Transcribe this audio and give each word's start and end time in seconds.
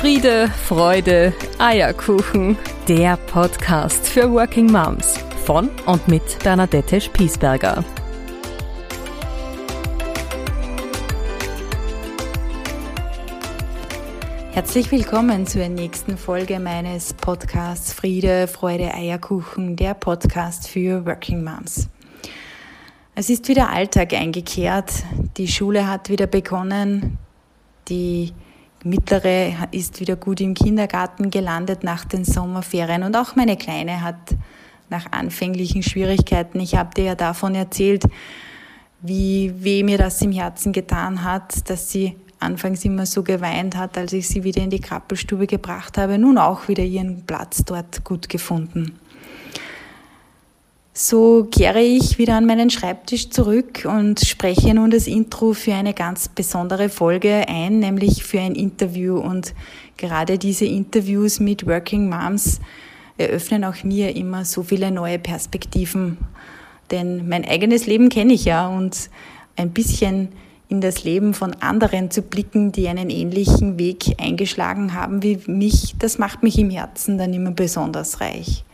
Friede, 0.00 0.48
Freude, 0.48 1.34
Eierkuchen. 1.58 2.56
Der 2.88 3.18
Podcast 3.18 4.08
für 4.08 4.32
Working 4.32 4.72
Moms 4.72 5.18
von 5.44 5.68
und 5.84 6.08
mit 6.08 6.22
Bernadette 6.42 7.02
Spiesberger. 7.02 7.84
Herzlich 14.52 14.90
willkommen 14.90 15.46
zur 15.46 15.68
nächsten 15.68 16.16
Folge 16.16 16.58
meines 16.60 17.12
Podcasts 17.12 17.92
Friede, 17.92 18.48
Freude, 18.48 18.94
Eierkuchen, 18.94 19.76
der 19.76 19.92
Podcast 19.92 20.66
für 20.66 21.04
Working 21.04 21.44
Moms. 21.44 21.90
Es 23.14 23.28
ist 23.28 23.48
wieder 23.48 23.68
Alltag 23.68 24.14
eingekehrt. 24.14 24.90
Die 25.36 25.46
Schule 25.48 25.86
hat 25.86 26.08
wieder 26.08 26.26
begonnen. 26.26 27.18
Die 27.90 28.32
mittlere 28.84 29.68
ist 29.72 30.00
wieder 30.00 30.16
gut 30.16 30.40
im 30.40 30.54
Kindergarten 30.54 31.30
gelandet 31.30 31.84
nach 31.84 32.04
den 32.04 32.24
Sommerferien 32.24 33.02
und 33.02 33.16
auch 33.16 33.36
meine 33.36 33.56
kleine 33.56 34.02
hat 34.02 34.34
nach 34.88 35.12
anfänglichen 35.12 35.82
Schwierigkeiten, 35.82 36.60
ich 36.60 36.74
habe 36.74 36.94
dir 36.94 37.04
ja 37.04 37.14
davon 37.14 37.54
erzählt, 37.54 38.04
wie 39.02 39.52
weh 39.62 39.82
mir 39.82 39.98
das 39.98 40.20
im 40.20 40.32
Herzen 40.32 40.72
getan 40.72 41.24
hat, 41.24 41.70
dass 41.70 41.90
sie 41.90 42.16
anfangs 42.38 42.84
immer 42.84 43.06
so 43.06 43.22
geweint 43.22 43.76
hat, 43.76 43.96
als 43.96 44.12
ich 44.12 44.28
sie 44.28 44.44
wieder 44.44 44.62
in 44.62 44.70
die 44.70 44.80
Krabbelstube 44.80 45.46
gebracht 45.46 45.96
habe, 45.98 46.18
nun 46.18 46.38
auch 46.38 46.68
wieder 46.68 46.82
ihren 46.82 47.24
Platz 47.24 47.64
dort 47.64 48.04
gut 48.04 48.28
gefunden. 48.28 48.98
So 50.92 51.44
kehre 51.44 51.80
ich 51.80 52.18
wieder 52.18 52.34
an 52.34 52.46
meinen 52.46 52.68
Schreibtisch 52.68 53.30
zurück 53.30 53.86
und 53.88 54.20
spreche 54.20 54.74
nun 54.74 54.90
das 54.90 55.06
Intro 55.06 55.52
für 55.52 55.72
eine 55.72 55.94
ganz 55.94 56.28
besondere 56.28 56.88
Folge 56.88 57.44
ein, 57.48 57.78
nämlich 57.78 58.24
für 58.24 58.40
ein 58.40 58.56
Interview. 58.56 59.16
Und 59.16 59.54
gerade 59.96 60.36
diese 60.36 60.64
Interviews 60.64 61.38
mit 61.38 61.64
Working 61.66 62.08
Moms 62.08 62.60
eröffnen 63.18 63.64
auch 63.64 63.84
mir 63.84 64.16
immer 64.16 64.44
so 64.44 64.64
viele 64.64 64.90
neue 64.90 65.20
Perspektiven. 65.20 66.18
Denn 66.90 67.28
mein 67.28 67.44
eigenes 67.44 67.86
Leben 67.86 68.08
kenne 68.08 68.32
ich 68.32 68.44
ja 68.44 68.66
und 68.66 69.10
ein 69.54 69.70
bisschen 69.70 70.30
in 70.68 70.80
das 70.80 71.04
Leben 71.04 71.34
von 71.34 71.54
anderen 71.60 72.10
zu 72.10 72.22
blicken, 72.22 72.72
die 72.72 72.88
einen 72.88 73.10
ähnlichen 73.10 73.78
Weg 73.78 74.16
eingeschlagen 74.20 74.94
haben 74.94 75.22
wie 75.22 75.38
mich, 75.46 75.94
das 75.98 76.18
macht 76.18 76.42
mich 76.42 76.58
im 76.58 76.70
Herzen 76.70 77.16
dann 77.16 77.32
immer 77.32 77.52
besonders 77.52 78.20
reich. 78.20 78.64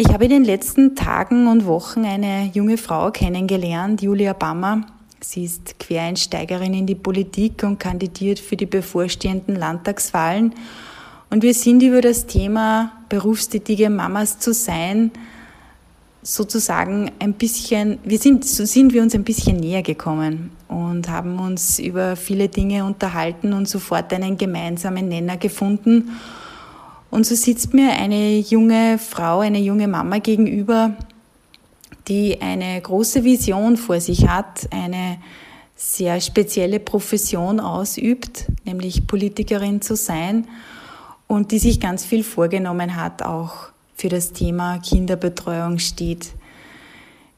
Ich 0.00 0.12
habe 0.12 0.26
in 0.26 0.30
den 0.30 0.44
letzten 0.44 0.94
Tagen 0.94 1.48
und 1.48 1.66
Wochen 1.66 2.04
eine 2.04 2.52
junge 2.54 2.78
Frau 2.78 3.10
kennengelernt, 3.10 4.00
Julia 4.00 4.32
Bammer. 4.32 4.82
Sie 5.20 5.44
ist 5.44 5.76
Quereinsteigerin 5.80 6.72
in 6.72 6.86
die 6.86 6.94
Politik 6.94 7.64
und 7.64 7.80
kandidiert 7.80 8.38
für 8.38 8.56
die 8.56 8.66
bevorstehenden 8.66 9.56
Landtagswahlen. 9.56 10.54
Und 11.30 11.42
wir 11.42 11.52
sind 11.52 11.82
über 11.82 12.00
das 12.00 12.26
Thema 12.26 12.92
berufstätige 13.08 13.90
Mamas 13.90 14.38
zu 14.38 14.54
sein 14.54 15.10
sozusagen 16.22 17.10
ein 17.18 17.32
bisschen, 17.32 17.98
wir 18.04 18.18
sind, 18.18 18.44
so 18.44 18.64
sind 18.66 18.92
wir 18.92 19.02
uns 19.02 19.16
ein 19.16 19.24
bisschen 19.24 19.56
näher 19.56 19.82
gekommen 19.82 20.50
und 20.68 21.08
haben 21.08 21.40
uns 21.40 21.80
über 21.80 22.14
viele 22.14 22.48
Dinge 22.48 22.84
unterhalten 22.84 23.52
und 23.52 23.68
sofort 23.68 24.12
einen 24.12 24.36
gemeinsamen 24.36 25.08
Nenner 25.08 25.38
gefunden. 25.38 26.12
Und 27.10 27.24
so 27.26 27.34
sitzt 27.34 27.74
mir 27.74 27.92
eine 27.92 28.38
junge 28.38 28.98
Frau, 28.98 29.40
eine 29.40 29.60
junge 29.60 29.88
Mama 29.88 30.18
gegenüber, 30.18 30.94
die 32.06 32.40
eine 32.40 32.80
große 32.80 33.24
Vision 33.24 33.76
vor 33.76 34.00
sich 34.00 34.28
hat, 34.28 34.68
eine 34.70 35.18
sehr 35.74 36.20
spezielle 36.20 36.80
Profession 36.80 37.60
ausübt, 37.60 38.46
nämlich 38.64 39.06
Politikerin 39.06 39.80
zu 39.80 39.94
sein 39.96 40.48
und 41.28 41.52
die 41.52 41.58
sich 41.58 41.80
ganz 41.80 42.04
viel 42.04 42.24
vorgenommen 42.24 42.96
hat, 42.96 43.22
auch 43.22 43.68
für 43.94 44.08
das 44.08 44.32
Thema 44.32 44.78
Kinderbetreuung 44.78 45.78
steht. 45.78 46.32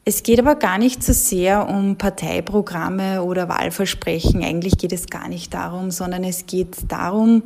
Es 0.03 0.23
geht 0.23 0.39
aber 0.39 0.55
gar 0.55 0.79
nicht 0.79 1.03
so 1.03 1.13
sehr 1.13 1.69
um 1.69 1.97
Parteiprogramme 1.97 3.21
oder 3.23 3.47
Wahlversprechen. 3.47 4.43
Eigentlich 4.43 4.77
geht 4.77 4.93
es 4.93 5.07
gar 5.07 5.27
nicht 5.27 5.53
darum, 5.53 5.91
sondern 5.91 6.23
es 6.23 6.47
geht 6.47 6.77
darum, 6.87 7.43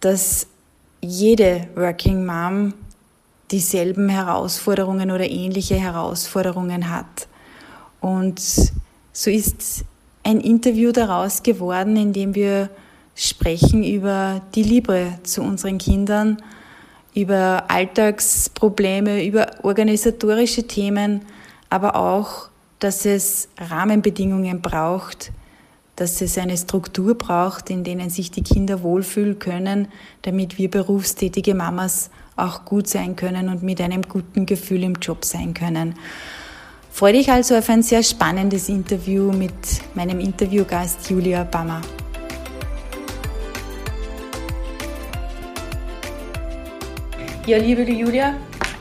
dass 0.00 0.46
jede 1.02 1.68
Working 1.74 2.24
Mom 2.24 2.74
dieselben 3.50 4.08
Herausforderungen 4.08 5.10
oder 5.10 5.28
ähnliche 5.28 5.74
Herausforderungen 5.74 6.88
hat. 6.88 7.28
Und 8.00 8.40
so 9.12 9.30
ist 9.30 9.84
ein 10.24 10.40
Interview 10.40 10.92
daraus 10.92 11.42
geworden, 11.42 11.96
in 11.96 12.12
dem 12.12 12.34
wir 12.34 12.70
sprechen 13.14 13.84
über 13.84 14.40
die 14.54 14.62
Liebe 14.62 15.18
zu 15.22 15.42
unseren 15.42 15.78
Kindern, 15.78 16.38
über 17.14 17.64
Alltagsprobleme, 17.68 19.24
über 19.24 19.50
organisatorische 19.62 20.66
Themen, 20.66 21.22
aber 21.68 21.96
auch, 21.96 22.48
dass 22.78 23.04
es 23.04 23.48
Rahmenbedingungen 23.58 24.62
braucht, 24.62 25.30
dass 25.96 26.20
es 26.20 26.38
eine 26.38 26.56
Struktur 26.56 27.14
braucht, 27.14 27.70
in 27.70 27.84
denen 27.84 28.10
sich 28.10 28.30
die 28.30 28.42
Kinder 28.42 28.82
wohlfühlen 28.82 29.38
können, 29.38 29.88
damit 30.22 30.58
wir 30.58 30.70
berufstätige 30.70 31.54
Mamas 31.54 32.10
auch 32.36 32.64
gut 32.64 32.88
sein 32.88 33.16
können 33.16 33.48
und 33.48 33.62
mit 33.62 33.80
einem 33.80 34.02
guten 34.02 34.46
Gefühl 34.46 34.82
im 34.84 34.94
Job 34.94 35.24
sein 35.24 35.54
können. 35.54 35.94
Freue 36.90 37.14
dich 37.14 37.30
also 37.30 37.56
auf 37.56 37.68
ein 37.70 37.82
sehr 37.82 38.02
spannendes 38.02 38.68
Interview 38.68 39.32
mit 39.32 39.52
meinem 39.94 40.20
Interviewgast 40.20 41.08
Julia 41.10 41.44
Bammer. 41.44 41.80
Ja, 47.46 47.58
liebe 47.58 47.82
Julia, 47.82 48.34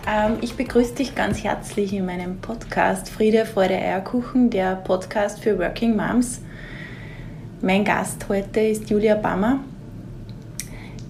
ähm, 0.07 0.37
ich 0.41 0.55
begrüße 0.55 0.93
dich 0.93 1.15
ganz 1.15 1.43
herzlich 1.43 1.93
in 1.93 2.05
meinem 2.05 2.39
Podcast 2.39 3.09
Friede, 3.09 3.45
Freude, 3.45 3.73
Eierkuchen, 3.73 4.49
der 4.49 4.75
Podcast 4.75 5.39
für 5.39 5.57
Working 5.57 5.95
Moms. 5.95 6.41
Mein 7.63 7.85
Gast 7.85 8.25
heute 8.27 8.59
ist 8.59 8.89
Julia 8.89 9.13
Bammer. 9.13 9.59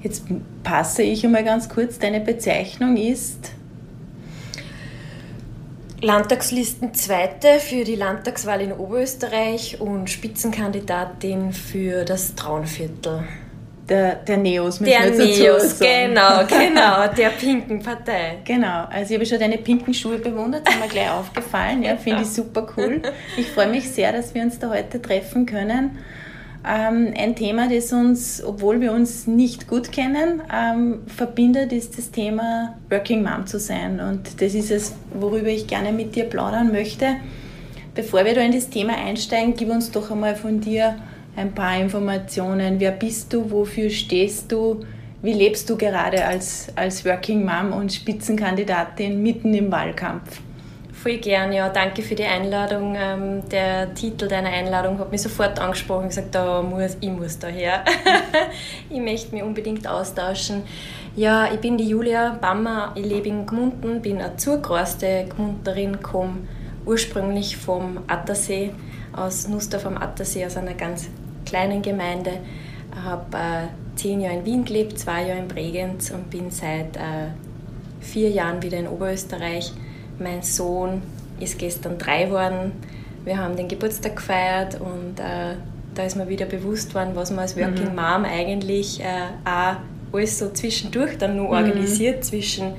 Jetzt 0.03 0.25
passe 0.63 1.01
ich 1.01 1.23
einmal 1.23 1.45
ganz 1.45 1.69
kurz. 1.69 1.97
Deine 1.97 2.19
Bezeichnung 2.19 2.97
ist 2.97 3.53
Landtagslisten 6.01 6.94
Zweite 6.94 7.59
für 7.59 7.85
die 7.85 7.95
Landtagswahl 7.95 8.59
in 8.59 8.73
Oberösterreich 8.73 9.79
und 9.79 10.09
Spitzenkandidatin 10.09 11.53
für 11.53 12.03
das 12.03 12.35
Traunviertel. 12.35 13.23
Der, 13.88 14.16
der 14.16 14.38
Neos, 14.38 14.81
mit 14.81 14.89
Der 14.89 15.09
Neos, 15.09 15.79
genau, 15.79 16.45
genau, 16.47 17.07
der 17.16 17.29
pinken 17.29 17.81
Partei. 17.81 18.39
Genau, 18.44 18.88
also 18.89 19.12
ich 19.12 19.16
habe 19.16 19.25
schon 19.25 19.39
deine 19.39 19.57
pinken 19.57 19.94
Schuhe 19.94 20.18
bewundert, 20.18 20.68
sind 20.68 20.81
mir 20.81 20.89
gleich 20.89 21.12
aufgefallen, 21.18 21.81
ja, 21.83 21.95
finde 21.95 22.23
ich 22.23 22.29
super 22.29 22.68
cool. 22.75 23.01
Ich 23.38 23.47
freue 23.47 23.68
mich 23.68 23.89
sehr, 23.89 24.12
dass 24.12 24.33
wir 24.35 24.41
uns 24.41 24.59
da 24.59 24.69
heute 24.69 25.01
treffen 25.01 25.45
können 25.45 25.97
ähm, 26.68 27.14
ein 27.18 27.36
Thema, 27.36 27.68
das 27.68 27.92
uns, 27.92 28.44
obwohl 28.44 28.82
wir 28.82 28.92
uns 28.92 29.26
nicht 29.26 29.68
gut 29.68 29.92
kennen, 29.92 30.42
ähm, 30.54 31.00
verbindet, 31.08 31.74
ist 31.74 31.98
das 31.98 32.12
Thema 32.12 32.78
Working 32.90 33.24
Mom 33.24 33.48
zu 33.48 33.60
sein. 33.60 34.00
Und 34.00 34.42
das 34.42 34.54
ist 34.54 34.72
es, 34.72 34.94
worüber 35.14 35.48
ich 35.48 35.68
gerne 35.68 35.92
mit 35.92 36.16
dir 36.16 36.26
plaudern 36.26 36.72
möchte. 36.72 37.18
Bevor 37.96 38.26
wir 38.26 38.36
da 38.36 38.42
in 38.42 38.52
das 38.52 38.70
Thema 38.70 38.94
einsteigen, 38.96 39.56
gib 39.56 39.70
uns 39.70 39.92
doch 39.92 40.12
einmal 40.12 40.36
von 40.36 40.62
dir 40.62 40.98
ein 41.36 41.54
paar 41.54 41.80
Informationen. 41.80 42.80
Wer 42.80 42.92
bist 42.92 43.34
du? 43.34 43.50
Wofür 43.50 43.90
stehst 43.90 44.52
du? 44.52 44.82
Wie 45.22 45.34
lebst 45.34 45.70
du 45.70 45.78
gerade 45.78 46.26
als, 46.26 46.68
als 46.76 47.06
Working 47.06 47.46
Mom 47.46 47.74
und 47.74 47.92
Spitzenkandidatin 47.92 49.22
mitten 49.22 49.54
im 49.54 49.72
Wahlkampf? 49.72 50.42
Voll 51.01 51.17
gern, 51.17 51.51
ja. 51.51 51.67
Danke 51.69 52.03
für 52.03 52.13
die 52.13 52.25
Einladung. 52.25 52.95
Ähm, 52.95 53.50
der 53.50 53.91
Titel 53.95 54.28
deiner 54.28 54.50
Einladung 54.50 55.00
hat 55.00 55.09
mich 55.09 55.23
sofort 55.23 55.57
angesprochen 55.57 56.03
und 56.03 56.09
gesagt, 56.09 56.35
da 56.35 56.62
muss, 56.62 56.95
ich 57.01 57.09
muss 57.09 57.39
da 57.39 57.48
her. 57.48 57.83
ich 58.89 59.00
möchte 59.00 59.33
mich 59.33 59.42
unbedingt 59.42 59.88
austauschen. 59.88 60.62
Ja, 61.15 61.51
ich 61.51 61.59
bin 61.59 61.75
die 61.75 61.88
Julia 61.88 62.38
Bammer, 62.39 62.92
ich 62.94 63.03
lebe 63.03 63.30
in 63.30 63.48
Gmunden, 63.48 64.03
bin 64.03 64.21
eine 64.21 64.38
zugereiste 64.38 65.25
Gmunderin, 65.36 66.03
komme 66.03 66.48
ursprünglich 66.86 67.57
vom 67.57 68.01
Attersee, 68.06 68.69
aus 69.12 69.47
Nussdorf 69.47 69.88
am 69.88 69.97
Attersee, 69.97 70.45
aus 70.45 70.56
einer 70.56 70.75
ganz 70.75 71.09
kleinen 71.47 71.81
Gemeinde. 71.81 72.33
Ich 72.94 73.01
habe 73.04 73.38
äh, 73.38 73.95
zehn 73.95 74.21
Jahre 74.21 74.36
in 74.36 74.45
Wien 74.45 74.65
gelebt, 74.65 75.00
zwei 75.00 75.25
Jahre 75.25 75.39
in 75.39 75.47
Bregenz 75.47 76.12
und 76.12 76.30
bin 76.30 76.51
seit 76.51 76.95
äh, 76.95 77.31
vier 78.01 78.30
Jahren 78.30 78.62
wieder 78.62 78.77
in 78.77 78.88
Oberösterreich 78.88 79.74
mein 80.21 80.41
Sohn 80.41 81.01
ist 81.39 81.57
gestern 81.57 81.97
drei 81.97 82.25
geworden. 82.25 82.71
Wir 83.25 83.38
haben 83.38 83.56
den 83.56 83.68
Geburtstag 83.68 84.15
gefeiert 84.15 84.79
und 84.79 85.19
äh, 85.19 85.56
da 85.94 86.03
ist 86.03 86.15
mir 86.15 86.29
wieder 86.29 86.45
bewusst 86.45 86.95
worden, 86.95 87.12
was 87.13 87.29
man 87.31 87.39
als 87.39 87.57
Working 87.57 87.89
mhm. 87.89 87.95
Mom 87.95 88.25
eigentlich 88.25 89.01
äh, 89.01 89.06
auch 89.45 89.77
alles 90.13 90.39
so 90.39 90.50
zwischendurch 90.50 91.18
dann 91.18 91.35
nur 91.35 91.47
mhm. 91.47 91.53
organisiert, 91.53 92.23
zwischen 92.23 92.73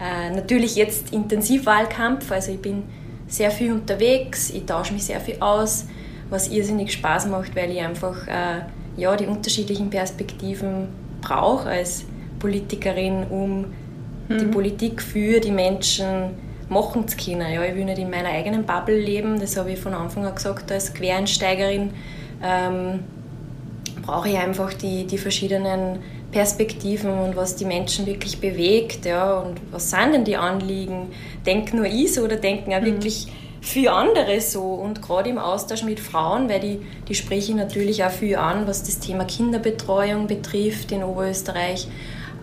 äh, 0.00 0.34
natürlich 0.34 0.76
jetzt 0.76 1.12
Intensivwahlkampf, 1.12 2.30
also 2.30 2.52
ich 2.52 2.60
bin 2.60 2.84
sehr 3.28 3.50
viel 3.50 3.72
unterwegs, 3.72 4.50
ich 4.50 4.66
tausche 4.66 4.92
mich 4.92 5.04
sehr 5.04 5.20
viel 5.20 5.36
aus, 5.40 5.86
was 6.30 6.48
irrsinnig 6.48 6.92
Spaß 6.92 7.26
macht, 7.26 7.56
weil 7.56 7.70
ich 7.70 7.80
einfach 7.80 8.26
äh, 8.26 8.60
ja, 8.96 9.16
die 9.16 9.26
unterschiedlichen 9.26 9.90
Perspektiven 9.90 10.88
brauche 11.20 11.68
als 11.68 12.04
Politikerin, 12.38 13.24
um 13.28 13.66
mhm. 14.28 14.38
die 14.38 14.46
Politik 14.46 15.02
für 15.02 15.40
die 15.40 15.50
Menschen 15.50 16.30
machen 16.68 17.06
zu 17.06 17.16
können. 17.16 17.52
Ja, 17.52 17.64
ich 17.64 17.74
will 17.74 17.84
nicht 17.84 17.98
in 17.98 18.10
meiner 18.10 18.30
eigenen 18.30 18.64
Bubble 18.64 18.98
leben, 18.98 19.38
das 19.38 19.56
habe 19.56 19.72
ich 19.72 19.78
von 19.78 19.94
Anfang 19.94 20.26
an 20.26 20.34
gesagt, 20.34 20.70
als 20.72 20.92
Quereinsteigerin 20.92 21.90
ähm, 22.42 23.00
brauche 24.02 24.28
ich 24.28 24.38
einfach 24.38 24.72
die, 24.72 25.04
die 25.06 25.18
verschiedenen 25.18 25.98
Perspektiven 26.32 27.10
und 27.10 27.36
was 27.36 27.56
die 27.56 27.64
Menschen 27.64 28.06
wirklich 28.06 28.40
bewegt 28.40 29.06
ja, 29.06 29.38
und 29.38 29.60
was 29.70 29.90
sind 29.90 30.12
denn 30.12 30.24
die 30.24 30.36
Anliegen. 30.36 31.08
Denken 31.44 31.78
nur 31.78 31.86
ich 31.86 32.14
so 32.14 32.22
oder 32.22 32.36
denken 32.36 32.74
auch 32.74 32.80
mhm. 32.80 32.86
wirklich 32.86 33.28
für 33.60 33.92
andere 33.92 34.40
so 34.40 34.62
und 34.62 35.02
gerade 35.02 35.30
im 35.30 35.38
Austausch 35.38 35.82
mit 35.82 35.98
Frauen, 35.98 36.48
weil 36.48 36.60
die, 36.60 36.80
die 37.08 37.14
spreche 37.14 37.52
ich 37.52 37.56
natürlich 37.56 38.04
auch 38.04 38.10
viel 38.10 38.36
an, 38.36 38.66
was 38.66 38.82
das 38.82 39.00
Thema 39.00 39.24
Kinderbetreuung 39.24 40.26
betrifft 40.26 40.92
in 40.92 41.02
Oberösterreich, 41.02 41.88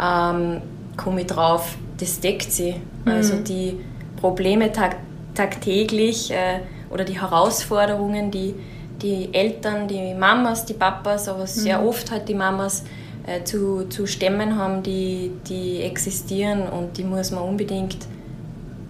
ähm, 0.01 0.61
komme 0.97 1.21
ich 1.21 1.27
drauf, 1.27 1.75
das 1.97 2.19
deckt 2.19 2.51
sie. 2.51 2.75
Mhm. 3.05 3.11
Also 3.11 3.35
die 3.37 3.77
Probleme 4.23 4.71
tag, 4.71 4.95
tagtäglich 5.35 6.31
äh, 6.31 6.61
oder 6.89 7.03
die 7.03 7.19
Herausforderungen, 7.19 8.31
die 8.31 8.55
die 9.01 9.33
Eltern, 9.33 9.89
die 9.89 10.13
Mamas, 10.13 10.63
die 10.63 10.75
Papas, 10.75 11.27
aber 11.27 11.45
sehr 11.45 11.81
mhm. 11.81 11.87
oft 11.87 12.09
halt 12.09 12.29
die 12.29 12.33
Mamas 12.33 12.85
äh, 13.27 13.43
zu, 13.43 13.89
zu 13.89 14.07
stemmen 14.07 14.57
haben, 14.57 14.81
die, 14.81 15.31
die 15.49 15.81
existieren 15.81 16.69
und 16.69 16.97
die 16.97 17.03
muss 17.03 17.31
man 17.31 17.43
unbedingt 17.43 17.97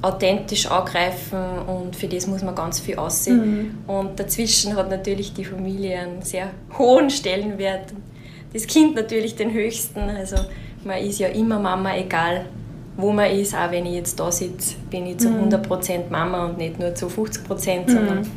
authentisch 0.03 0.67
angreifen 0.67 1.39
und 1.65 1.95
für 1.95 2.07
das 2.07 2.27
muss 2.27 2.43
man 2.43 2.53
ganz 2.53 2.79
viel 2.79 2.97
aussehen. 2.97 3.73
Mhm. 3.87 3.89
Und 3.89 4.19
dazwischen 4.19 4.75
hat 4.75 4.91
natürlich 4.91 5.33
die 5.33 5.45
Familie 5.45 5.97
einen 5.97 6.21
sehr 6.21 6.51
hohen 6.77 7.09
Stellenwert. 7.09 7.91
Das 8.53 8.67
Kind 8.67 8.93
natürlich 8.93 9.35
den 9.35 9.51
höchsten. 9.51 10.01
Also 10.01 10.35
man 10.83 10.99
ist 10.99 11.17
ja 11.17 11.29
immer 11.29 11.57
Mama, 11.57 11.95
egal 11.97 12.45
wo 12.97 13.11
man 13.11 13.31
ist. 13.31 13.55
Auch 13.55 13.71
wenn 13.71 13.85
ich 13.85 13.95
jetzt 13.95 14.19
da 14.19 14.31
sitze, 14.31 14.75
bin 14.89 15.05
ich 15.05 15.17
zu 15.17 15.29
mhm. 15.29 15.49
100% 15.49 16.09
Mama 16.09 16.45
und 16.45 16.57
nicht 16.57 16.79
nur 16.79 16.93
zu 16.95 17.07
50%, 17.07 17.47
mhm. 17.47 17.87
sondern 17.87 18.31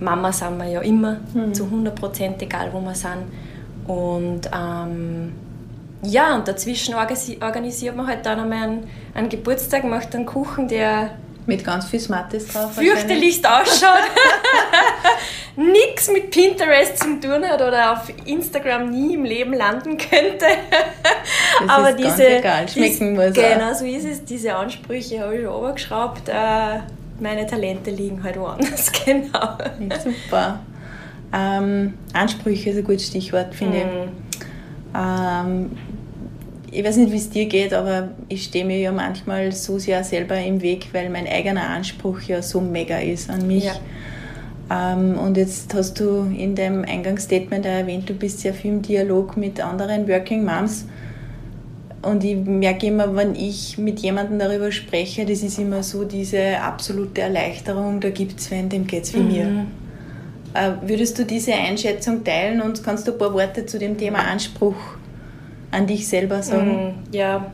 Mama 0.00 0.32
sind 0.32 0.58
wir 0.58 0.66
ja 0.66 0.80
immer 0.80 1.18
mhm. 1.34 1.54
zu 1.54 1.64
100%, 1.64 2.40
egal 2.40 2.70
wo 2.72 2.80
wir 2.80 2.94
sind. 2.94 3.24
Und 3.86 4.50
ähm, 4.54 5.32
ja, 6.02 6.34
und 6.34 6.48
dazwischen 6.48 6.94
organisiert 6.94 7.96
man 7.96 8.06
halt 8.06 8.26
dann 8.26 8.40
einmal 8.40 8.62
einen, 8.62 8.90
einen 9.14 9.28
Geburtstag, 9.28 9.84
macht 9.84 10.14
einen 10.14 10.26
Kuchen, 10.26 10.68
der 10.68 11.10
mit 11.46 11.64
ganz 11.64 11.86
viel 11.86 11.98
Smartes 12.00 12.48
drauf. 12.48 12.74
Fürchterlichst 12.74 13.46
ausschaut. 13.46 13.88
Nichts 15.54 16.10
mit 16.10 16.30
Pinterest 16.30 16.98
zu 16.98 17.20
tun 17.20 17.44
hat 17.44 17.60
oder 17.60 17.92
auf 17.92 18.12
Instagram 18.24 18.90
nie 18.90 19.14
im 19.14 19.24
Leben 19.24 19.52
landen 19.52 19.98
könnte. 19.98 20.46
Das 21.60 21.68
Aber 21.68 21.90
ist 21.90 21.98
diese, 21.98 22.38
egal, 22.38 22.68
schmecken 22.68 23.14
muss 23.14 23.34
Genau, 23.34 23.74
so 23.74 23.84
ist 23.84 24.06
es. 24.06 24.24
Diese 24.24 24.54
Ansprüche 24.54 25.20
habe 25.20 25.36
ich 25.36 25.44
schon 25.44 25.74
geschraubt. 25.74 26.28
Äh, 26.28 26.80
meine 27.20 27.46
Talente 27.46 27.90
liegen 27.90 28.22
halt 28.22 28.38
woanders, 28.38 28.90
genau. 29.04 29.58
Super. 30.02 30.60
Ähm, 31.34 31.94
Ansprüche 32.12 32.70
ist 32.70 32.78
ein 32.78 32.84
gutes 32.84 33.06
Stichwort, 33.06 33.54
finde 33.54 33.78
mm. 33.78 33.80
ich. 33.80 34.46
Ähm, 34.94 35.70
ich 36.70 36.84
weiß 36.84 36.96
nicht, 36.96 37.12
wie 37.12 37.16
es 37.16 37.28
dir 37.28 37.46
geht, 37.46 37.74
aber 37.74 38.08
ich 38.28 38.44
stehe 38.44 38.64
mir 38.64 38.78
ja 38.78 38.92
manchmal 38.92 39.52
so 39.52 39.78
sehr 39.78 40.02
selber 40.04 40.38
im 40.38 40.62
Weg, 40.62 40.88
weil 40.92 41.10
mein 41.10 41.26
eigener 41.26 41.68
Anspruch 41.68 42.22
ja 42.22 42.40
so 42.40 42.60
mega 42.60 42.98
ist 42.98 43.28
an 43.28 43.46
mich. 43.46 43.64
Ja. 43.64 43.74
Ähm, 44.70 45.18
und 45.18 45.36
jetzt 45.36 45.74
hast 45.74 45.98
du 46.00 46.32
in 46.36 46.54
deinem 46.54 46.84
Eingangsstatement 46.84 47.66
erwähnt, 47.66 48.08
du 48.08 48.14
bist 48.14 48.40
sehr 48.40 48.54
viel 48.54 48.72
im 48.72 48.82
Dialog 48.82 49.36
mit 49.36 49.60
anderen 49.60 50.08
Working 50.08 50.44
Moms. 50.44 50.86
Und 52.02 52.24
ich 52.24 52.36
merke 52.36 52.86
immer, 52.86 53.14
wenn 53.14 53.34
ich 53.34 53.78
mit 53.78 54.00
jemandem 54.00 54.38
darüber 54.38 54.72
spreche, 54.72 55.24
das 55.24 55.42
ist 55.42 55.58
immer 55.58 55.82
so 55.82 56.04
diese 56.04 56.58
absolute 56.60 57.20
Erleichterung, 57.20 58.00
da 58.00 58.10
gibt 58.10 58.40
es 58.40 58.50
wen, 58.50 58.68
dem 58.68 58.86
geht 58.86 59.04
es 59.04 59.14
wie 59.14 59.20
mhm. 59.20 59.28
mir. 59.28 59.66
Äh, 60.54 60.72
würdest 60.82 61.18
du 61.18 61.24
diese 61.24 61.54
Einschätzung 61.54 62.24
teilen 62.24 62.60
und 62.60 62.82
kannst 62.82 63.06
du 63.06 63.12
ein 63.12 63.18
paar 63.18 63.32
Worte 63.32 63.66
zu 63.66 63.78
dem 63.78 63.96
Thema 63.96 64.18
Anspruch 64.18 64.76
an 65.70 65.86
dich 65.86 66.06
selber 66.06 66.42
sagen? 66.42 66.88
Mm, 67.10 67.14
ja, 67.14 67.50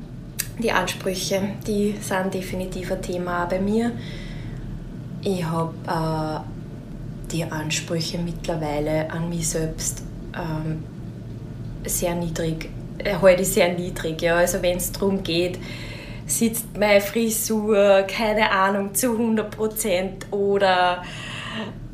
die 0.58 0.72
Ansprüche, 0.72 1.40
die 1.66 1.94
sind 2.00 2.34
definitiv 2.34 2.90
ein 2.90 3.02
Thema 3.02 3.44
bei 3.44 3.60
mir. 3.60 3.92
Ich 5.22 5.44
habe 5.44 5.74
äh, 5.86 6.57
die 7.30 7.44
Ansprüche 7.44 8.18
mittlerweile 8.18 9.10
an 9.10 9.28
mich 9.28 9.48
selbst 9.48 10.02
ähm, 10.34 10.82
sehr 11.84 12.14
niedrig, 12.14 12.70
äh, 12.98 13.40
ich 13.40 13.48
sehr 13.48 13.72
niedrig. 13.72 14.22
Ja. 14.22 14.36
Also 14.36 14.62
wenn 14.62 14.76
es 14.76 14.92
darum 14.92 15.22
geht, 15.22 15.58
sitzt 16.26 16.76
meine 16.78 17.00
Frisur, 17.00 18.02
keine 18.02 18.50
Ahnung, 18.50 18.94
zu 18.94 19.12
100 19.12 19.50
Prozent 19.50 20.26
oder 20.30 21.02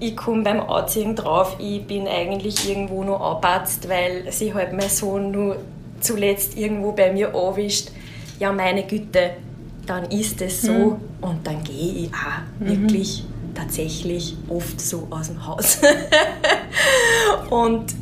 ich 0.00 0.16
komme 0.16 0.42
beim 0.42 0.60
Anziehen 0.60 1.14
drauf, 1.14 1.56
ich 1.58 1.86
bin 1.86 2.06
eigentlich 2.08 2.68
irgendwo 2.68 3.04
noch 3.04 3.20
anpatzt, 3.20 3.88
weil 3.88 4.30
sie 4.30 4.52
halt 4.52 4.72
mein 4.72 4.88
Sohn 4.88 5.30
nur 5.30 5.56
zuletzt 6.00 6.56
irgendwo 6.56 6.92
bei 6.92 7.12
mir 7.12 7.34
anwischt, 7.34 7.90
ja 8.38 8.52
meine 8.52 8.82
Güte, 8.82 9.30
dann 9.86 10.10
ist 10.10 10.42
es 10.42 10.62
so 10.62 10.72
mhm. 10.72 10.96
und 11.20 11.46
dann 11.46 11.62
gehe 11.62 12.04
ich 12.04 12.10
auch 12.12 12.60
mhm. 12.60 12.88
wirklich 12.88 13.24
tatsächlich 13.54 14.36
oft 14.48 14.80
so 14.80 15.06
aus 15.10 15.28
dem 15.28 15.46
Haus. 15.46 15.78
und 17.50 17.94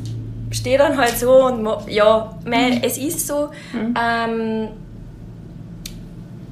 stehe 0.51 0.77
dann 0.77 0.97
halt 0.97 1.17
so 1.17 1.45
und 1.45 1.67
ja, 1.87 2.37
mein, 2.45 2.75
mhm. 2.75 2.83
es 2.83 2.97
ist 2.97 3.27
so, 3.27 3.49
mhm. 3.73 3.95
ähm, 3.99 4.67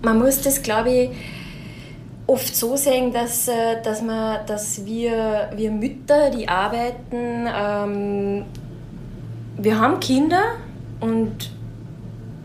man 0.01 0.19
muss 0.19 0.41
das 0.41 0.61
glaube 0.61 0.89
ich 0.89 1.09
oft 2.31 2.55
so 2.55 2.77
sehen, 2.77 3.11
dass, 3.11 3.47
äh, 3.47 3.81
dass, 3.83 4.01
man, 4.01 4.45
dass 4.45 4.85
wir, 4.85 5.49
wir 5.55 5.71
Mütter, 5.71 6.29
die 6.29 6.47
arbeiten, 6.47 7.47
ähm, 7.53 8.45
wir 9.57 9.79
haben 9.79 9.99
Kinder 9.99 10.41
und 11.01 11.51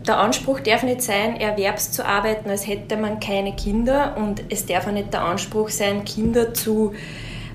der 0.07 0.19
Anspruch 0.19 0.59
darf 0.59 0.83
nicht 0.83 1.01
sein, 1.01 1.39
erwerbs 1.39 1.91
zu 1.91 2.05
arbeiten, 2.05 2.49
als 2.49 2.67
hätte 2.67 2.97
man 2.97 3.19
keine 3.19 3.55
Kinder. 3.55 4.15
Und 4.17 4.43
es 4.49 4.65
darf 4.65 4.87
auch 4.87 4.91
nicht 4.91 5.13
der 5.13 5.21
Anspruch 5.21 5.69
sein, 5.69 6.05
Kinder 6.05 6.53
zu 6.53 6.93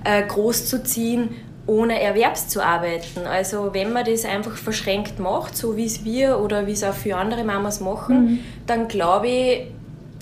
äh, 0.04 0.22
großzuziehen, 0.22 1.30
ohne 1.66 2.00
erwerbs 2.00 2.48
zu 2.48 2.62
arbeiten. 2.62 3.26
Also 3.26 3.70
wenn 3.72 3.92
man 3.92 4.04
das 4.04 4.24
einfach 4.24 4.56
verschränkt 4.56 5.18
macht, 5.18 5.56
so 5.56 5.76
wie 5.76 5.86
es 5.86 6.04
wir 6.04 6.38
oder 6.38 6.66
wie 6.66 6.72
es 6.72 6.84
auch 6.84 6.94
für 6.94 7.16
andere 7.16 7.44
Mamas 7.44 7.80
machen, 7.80 8.24
mhm. 8.24 8.38
dann 8.66 8.88
glaube 8.88 9.28
ich, 9.28 9.66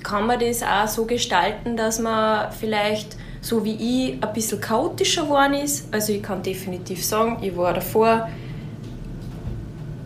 kann 0.02 0.26
man 0.26 0.40
das 0.40 0.62
auch 0.62 0.88
so 0.88 1.04
gestalten, 1.04 1.76
dass 1.76 1.98
man 1.98 2.52
vielleicht 2.52 3.16
so 3.42 3.64
wie 3.64 3.74
ich 4.12 4.22
ein 4.22 4.32
bisschen 4.32 4.60
chaotischer 4.60 5.22
geworden 5.22 5.54
ist. 5.54 5.92
Also 5.92 6.12
ich 6.12 6.22
kann 6.22 6.42
definitiv 6.42 7.04
sagen, 7.04 7.38
ich 7.42 7.56
war 7.56 7.72
davor 7.72 8.28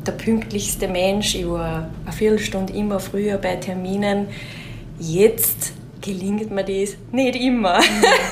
der 0.07 0.13
pünktlichste 0.13 0.89
Mensch. 0.89 1.35
Ich 1.35 1.49
war 1.49 1.89
eine 2.05 2.13
Viertelstunde 2.13 2.73
immer 2.73 3.01
früher 3.01 3.39
bei 3.39 3.57
Terminen. 3.57 4.29
Jetzt 4.99 5.73
gelingt 6.01 6.51
mir 6.51 6.65
das 6.65 6.97
nicht 7.13 7.37
immer. 7.37 7.81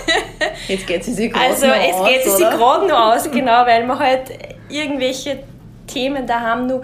Jetzt 0.69 0.87
geht 0.87 1.01
es 1.01 1.17
sich 1.17 1.33
gerade 1.33 1.47
also, 1.47 1.67
noch 1.67 1.75
aus. 1.75 1.81
Also 1.81 2.05
es 2.05 2.09
geht 2.09 2.33
sich 2.33 2.51
gerade 2.51 2.87
noch 2.87 3.15
aus, 3.15 3.31
genau, 3.31 3.67
weil 3.67 3.87
man 3.87 3.99
halt 3.99 4.31
irgendwelche 4.69 5.41
Themen 5.87 6.27
da 6.27 6.41
haben, 6.41 6.67
nur 6.67 6.83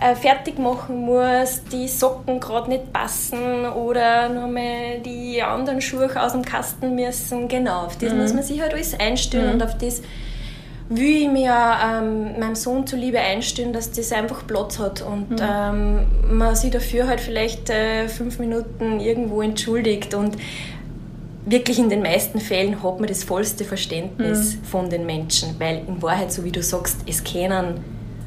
äh, 0.00 0.14
fertig 0.14 0.58
machen 0.58 1.02
muss, 1.02 1.62
die 1.70 1.86
Socken 1.86 2.40
gerade 2.40 2.70
nicht 2.70 2.92
passen 2.92 3.66
oder 3.66 4.28
nochmal 4.28 5.00
die 5.04 5.42
anderen 5.42 5.80
Schuhe 5.80 6.10
aus 6.20 6.32
dem 6.32 6.42
Kasten 6.42 6.94
müssen. 6.94 7.48
Genau, 7.48 7.86
auf 7.86 7.98
das 7.98 8.12
mhm. 8.12 8.20
muss 8.20 8.32
man 8.32 8.42
sich 8.42 8.60
halt 8.60 8.72
alles 8.72 8.98
einstellen 8.98 9.48
mhm. 9.48 9.54
und 9.54 9.62
auf 9.62 9.78
das 9.78 10.02
will 10.96 11.22
ich 11.22 11.28
mir 11.28 11.54
ähm, 11.84 12.38
meinem 12.38 12.54
Sohn 12.54 12.86
zuliebe 12.86 13.18
einstellen, 13.18 13.72
dass 13.72 13.90
das 13.90 14.12
einfach 14.12 14.46
Platz 14.46 14.78
hat 14.78 15.02
und 15.02 15.30
mhm. 15.30 15.36
ähm, 15.40 16.06
man 16.30 16.54
sich 16.54 16.70
dafür 16.70 17.06
halt 17.06 17.20
vielleicht 17.20 17.70
äh, 17.70 18.08
fünf 18.08 18.38
Minuten 18.38 19.00
irgendwo 19.00 19.42
entschuldigt 19.42 20.14
und 20.14 20.36
wirklich 21.44 21.78
in 21.78 21.88
den 21.88 22.02
meisten 22.02 22.40
Fällen 22.40 22.82
hat 22.82 23.00
man 23.00 23.08
das 23.08 23.24
vollste 23.24 23.64
Verständnis 23.64 24.56
mhm. 24.56 24.64
von 24.64 24.90
den 24.90 25.06
Menschen, 25.06 25.56
weil 25.58 25.82
in 25.86 26.00
Wahrheit, 26.02 26.32
so 26.32 26.44
wie 26.44 26.52
du 26.52 26.62
sagst, 26.62 26.98
es 27.06 27.24
kennen 27.24 27.80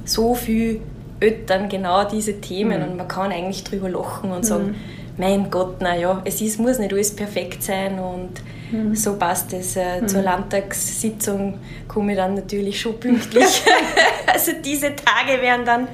so 0.03 0.35
viele 0.35 0.79
Eltern 1.19 1.69
genau 1.69 2.07
diese 2.07 2.41
Themen 2.41 2.81
mhm. 2.81 2.89
und 2.89 2.97
man 2.97 3.07
kann 3.07 3.31
eigentlich 3.31 3.63
drüber 3.63 3.89
lachen 3.89 4.31
und 4.31 4.45
sagen, 4.45 4.67
mhm. 4.67 4.75
mein 5.17 5.49
Gott, 5.49 5.81
naja, 5.81 6.21
es 6.25 6.41
ist, 6.41 6.59
muss 6.59 6.77
nicht 6.77 6.91
alles 6.91 7.15
perfekt 7.15 7.63
sein 7.63 7.99
und 7.99 8.31
Mhm. 8.71 8.95
So 8.95 9.15
passt 9.15 9.53
es. 9.53 9.75
Äh, 9.75 10.01
mhm. 10.01 10.07
Zur 10.07 10.21
Landtagssitzung 10.21 11.59
komme 11.87 12.13
ich 12.13 12.17
dann 12.17 12.35
natürlich 12.35 12.79
schon 12.79 12.99
pünktlich. 12.99 13.63
also 14.33 14.51
diese 14.63 14.95
Tage 14.95 15.41
werden 15.41 15.65
dann 15.65 15.87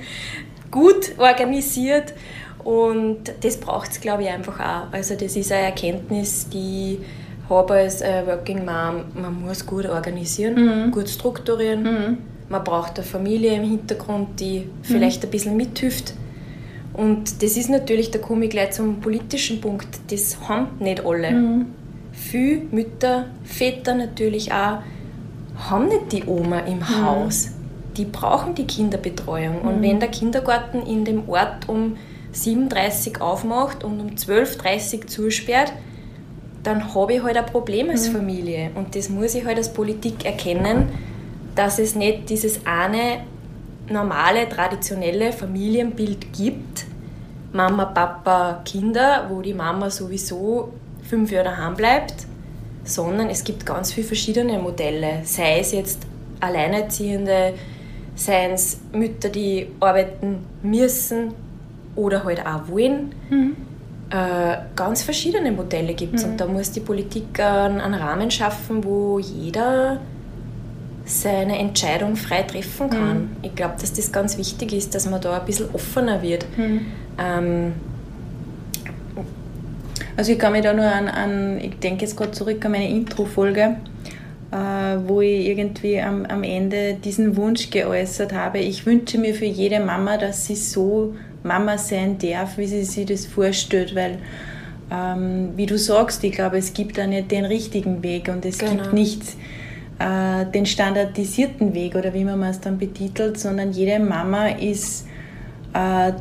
gut 0.70 1.14
organisiert 1.18 2.14
und 2.64 3.20
das 3.42 3.58
braucht 3.58 3.92
es, 3.92 4.02
glaube 4.02 4.24
ich, 4.24 4.30
einfach 4.30 4.60
auch. 4.60 4.94
Also 4.94 5.16
das 5.16 5.36
ist 5.36 5.52
eine 5.52 5.66
Erkenntnis, 5.66 6.48
die 6.50 7.00
habe 7.50 7.74
als 7.74 8.02
äh, 8.02 8.26
Working 8.26 8.60
Mom, 8.66 9.04
man 9.14 9.42
muss 9.46 9.66
gut 9.66 9.86
organisieren, 9.86 10.86
mhm. 10.88 10.92
gut 10.92 11.10
strukturieren. 11.10 11.84
Mhm. 11.84 12.18
man 12.50 12.64
braucht 12.64 12.98
eine 12.98 13.06
Familie 13.06 13.56
im 13.56 13.64
Hintergrund, 13.64 14.40
die 14.40 14.70
vielleicht 14.84 15.22
mhm. 15.22 15.28
ein 15.28 15.32
bisschen 15.32 15.58
mithilft. 15.58 16.14
Und 16.94 17.42
das 17.42 17.56
ist 17.56 17.70
natürlich, 17.70 18.12
da 18.12 18.20
komme 18.20 18.46
ich 18.46 18.52
gleich 18.52 18.72
zum 18.72 19.00
politischen 19.00 19.62
Punkt, 19.62 19.88
das 20.10 20.38
haben 20.48 20.68
nicht 20.80 21.06
alle. 21.06 21.66
Viele 22.22 22.62
Mütter, 22.72 23.26
Väter 23.44 23.96
natürlich 23.96 24.54
auch, 24.54 24.84
haben 25.58 25.88
nicht 25.88 26.12
die 26.12 26.24
Oma 26.26 26.60
im 26.60 26.78
mhm. 26.78 27.04
Haus. 27.04 27.50
Die 27.98 28.06
brauchen 28.06 28.54
die 28.54 28.68
Kinderbetreuung. 28.68 29.62
Und 29.62 29.80
mhm. 29.80 29.82
wenn 29.82 30.00
der 30.00 30.10
Kindergarten 30.10 30.86
in 30.86 31.04
dem 31.04 31.28
Ort 31.28 31.68
um 31.68 31.98
7.30 32.34 33.18
Uhr 33.18 33.22
aufmacht 33.24 33.84
und 33.84 34.00
um 34.00 34.10
12.30 34.12 35.00
Uhr 35.00 35.08
zusperrt, 35.08 35.74
dann 36.64 36.94
habe 36.94 37.16
ich 37.16 37.24
halt 37.24 37.38
ein 37.38 37.46
Problem 37.48 37.90
als 37.90 38.10
mhm. 38.10 38.18
Familie. 38.18 38.72
Und 38.76 38.96
das 38.96 39.10
muss 39.10 39.34
ich 39.34 39.44
halt 39.44 39.58
als 39.58 39.74
Politik 39.74 40.24
erkennen, 40.24 40.90
dass 41.56 41.80
es 41.80 41.96
nicht 41.96 42.30
dieses 42.30 42.66
eine 42.66 43.24
normale, 43.90 44.48
traditionelle 44.48 45.34
Familienbild 45.34 46.32
gibt. 46.34 46.86
Mama, 47.52 47.86
Papa, 47.86 48.62
Kinder, 48.64 49.26
wo 49.30 49.42
die 49.42 49.56
Mama 49.56 49.90
sowieso 49.90 50.72
fünf 51.12 51.30
Jahre 51.30 51.50
daheim 51.50 51.76
bleibt, 51.76 52.26
sondern 52.86 53.30
es 53.30 53.44
gibt 53.44 53.66
ganz 53.66 53.92
viele 53.92 54.08
verschiedene 54.08 54.58
Modelle. 54.60 55.20
Sei 55.26 55.60
es 55.60 55.74
jetzt 55.74 56.08
Alleinerziehende, 56.40 57.54
seien 58.16 58.52
es 58.52 58.80
Mütter, 58.94 59.28
die 59.28 59.68
arbeiten 59.82 60.38
müssen 60.64 61.34
oder 61.98 62.24
halt 62.24 62.46
auch 62.46 62.70
wollen. 62.70 63.14
Mhm. 63.30 63.58
Äh, 64.10 64.58
ganz 64.74 65.04
verschiedene 65.04 65.52
Modelle 65.52 65.94
gibt 65.94 66.16
es. 66.16 66.26
Mhm. 66.26 66.32
Und 66.32 66.42
da 66.42 66.46
muss 66.46 66.72
die 66.72 66.80
Politik 66.80 67.40
einen 67.40 67.94
Rahmen 67.94 68.32
schaffen, 68.32 68.84
wo 68.84 69.20
jeder 69.20 70.00
seine 71.04 71.60
Entscheidung 71.60 72.16
frei 72.16 72.44
treffen 72.44 72.90
kann. 72.90 73.18
Mhm. 73.18 73.30
Ich 73.42 73.54
glaube, 73.54 73.76
dass 73.82 73.92
das 73.92 74.14
ganz 74.14 74.38
wichtig 74.38 74.72
ist, 74.72 74.96
dass 74.96 75.10
man 75.10 75.20
da 75.20 75.40
ein 75.40 75.46
bisschen 75.46 75.68
offener 75.74 76.22
wird. 76.22 76.46
Mhm. 76.58 76.86
Ähm, 77.20 77.74
also 80.22 80.34
ich 80.34 80.38
kann 80.38 80.52
mich 80.52 80.62
da 80.62 80.72
nur 80.72 80.86
an, 80.86 81.08
an 81.08 81.60
ich 81.60 81.80
denke 81.80 82.06
jetzt 82.06 82.16
gerade 82.16 82.30
zurück 82.30 82.64
an 82.64 82.74
meine 82.74 82.88
Intro-Folge, 82.88 83.78
äh, 84.52 84.56
wo 85.08 85.20
ich 85.20 85.48
irgendwie 85.48 86.00
am, 86.00 86.28
am 86.28 86.44
Ende 86.44 86.94
diesen 86.94 87.36
Wunsch 87.38 87.72
geäußert 87.72 88.32
habe. 88.32 88.60
Ich 88.60 88.86
wünsche 88.86 89.18
mir 89.18 89.34
für 89.34 89.46
jede 89.46 89.80
Mama, 89.80 90.18
dass 90.18 90.46
sie 90.46 90.56
so 90.56 91.16
Mama 91.42 91.80
sein 91.80 92.20
darf, 92.20 92.60
wie 92.60 92.68
sie 92.68 92.84
sich 92.84 93.08
das 93.08 93.26
vorstellt, 93.26 93.96
weil 93.96 94.20
ähm, 94.92 95.54
wie 95.56 95.66
du 95.66 95.80
sagst, 95.80 96.24
ich 96.24 96.34
glaube, 96.34 96.60
es 96.60 96.72
gibt 96.72 97.00
da 97.00 97.08
nicht 97.08 97.32
den 97.32 97.46
richtigen 97.46 98.04
Weg 98.04 98.28
und 98.28 98.46
es 98.46 98.60
genau. 98.60 98.74
gibt 98.74 98.94
nicht 98.94 99.24
äh, 99.98 100.46
den 100.54 100.68
standardisierten 100.68 101.74
Weg 101.74 101.96
oder 101.96 102.14
wie 102.14 102.26
man 102.26 102.44
es 102.44 102.60
dann 102.60 102.78
betitelt, 102.78 103.40
sondern 103.40 103.72
jede 103.72 103.98
Mama 103.98 104.50
ist 104.50 105.08
äh, 105.74 106.12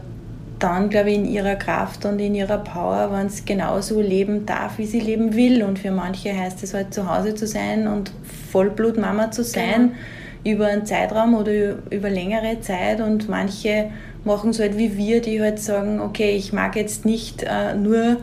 dann, 0.60 0.90
glaube 0.90 1.10
ich, 1.10 1.16
in 1.16 1.24
ihrer 1.24 1.56
Kraft 1.56 2.04
und 2.04 2.18
in 2.20 2.34
ihrer 2.34 2.58
Power, 2.58 3.10
wenn 3.12 3.26
es 3.26 3.44
genauso 3.44 4.00
leben 4.00 4.46
darf, 4.46 4.78
wie 4.78 4.86
sie 4.86 5.00
leben 5.00 5.34
will. 5.34 5.62
Und 5.62 5.78
für 5.78 5.90
manche 5.90 6.36
heißt 6.36 6.62
es 6.62 6.74
halt 6.74 6.94
zu 6.94 7.12
Hause 7.12 7.34
zu 7.34 7.46
sein 7.46 7.88
und 7.88 8.12
Vollblutmama 8.52 9.30
zu 9.30 9.42
sein 9.42 9.92
genau. 10.42 10.56
über 10.56 10.66
einen 10.66 10.86
Zeitraum 10.86 11.34
oder 11.34 11.76
über 11.90 12.10
längere 12.10 12.60
Zeit. 12.60 13.00
Und 13.00 13.28
manche 13.28 13.90
machen 14.24 14.50
es 14.50 14.60
halt 14.60 14.76
wie 14.76 14.96
wir, 14.96 15.20
die 15.22 15.40
halt 15.40 15.58
sagen, 15.58 15.98
okay, 15.98 16.36
ich 16.36 16.52
mag 16.52 16.76
jetzt 16.76 17.04
nicht 17.04 17.42
äh, 17.42 17.74
nur 17.74 18.18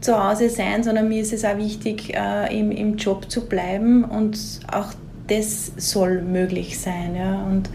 zu 0.00 0.22
Hause 0.22 0.48
sein, 0.50 0.82
sondern 0.84 1.08
mir 1.08 1.20
ist 1.20 1.32
es 1.32 1.44
auch 1.44 1.58
wichtig, 1.58 2.14
äh, 2.14 2.58
im, 2.58 2.70
im 2.70 2.96
Job 2.96 3.30
zu 3.30 3.46
bleiben 3.46 4.04
und 4.04 4.38
auch 4.72 4.92
das 5.26 5.72
soll 5.76 6.22
möglich 6.22 6.78
sein. 6.78 7.16
Ja? 7.16 7.44
Und 7.44 7.70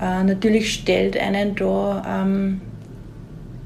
äh, 0.00 0.22
natürlich 0.24 0.72
stellt 0.72 1.16
einen 1.16 1.54
da 1.56 2.22
ähm, 2.22 2.60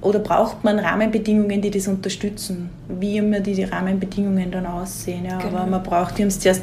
oder 0.07 0.21
braucht 0.21 0.63
man 0.63 0.79
Rahmenbedingungen, 0.79 1.61
die 1.61 1.71
das 1.71 1.89
unterstützen, 1.89 2.71
wie 2.89 3.17
immer 3.17 3.41
die, 3.41 3.55
die 3.55 3.65
Rahmenbedingungen 3.65 4.53
dann 4.53 4.65
aussehen. 4.65 5.25
Ja. 5.25 5.39
Genau. 5.39 5.59
Aber 5.59 5.67
man 5.67 5.83
braucht, 5.83 6.17
wir 6.17 6.23
haben 6.23 6.29
es 6.29 6.39
zuerst 6.39 6.63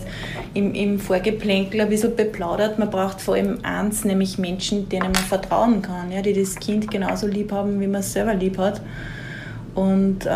im, 0.54 0.74
im 0.74 0.98
Vorgeplänkel 0.98 1.82
ein 1.82 1.90
bisschen 1.90 2.16
beplaudert, 2.16 2.80
man 2.80 2.90
braucht 2.90 3.20
vor 3.20 3.36
allem 3.36 3.60
eins, 3.64 4.06
nämlich 4.06 4.38
Menschen, 4.38 4.88
denen 4.88 5.12
man 5.12 5.16
vertrauen 5.16 5.82
kann, 5.82 6.10
ja, 6.12 6.22
die 6.22 6.34
das 6.34 6.56
Kind 6.56 6.90
genauso 6.90 7.28
lieb 7.28 7.52
haben, 7.52 7.82
wie 7.82 7.88
man 7.88 8.00
es 8.00 8.14
selber 8.14 8.34
lieb 8.34 8.58
hat 8.58 8.82
und 9.76 10.26
äh, 10.26 10.30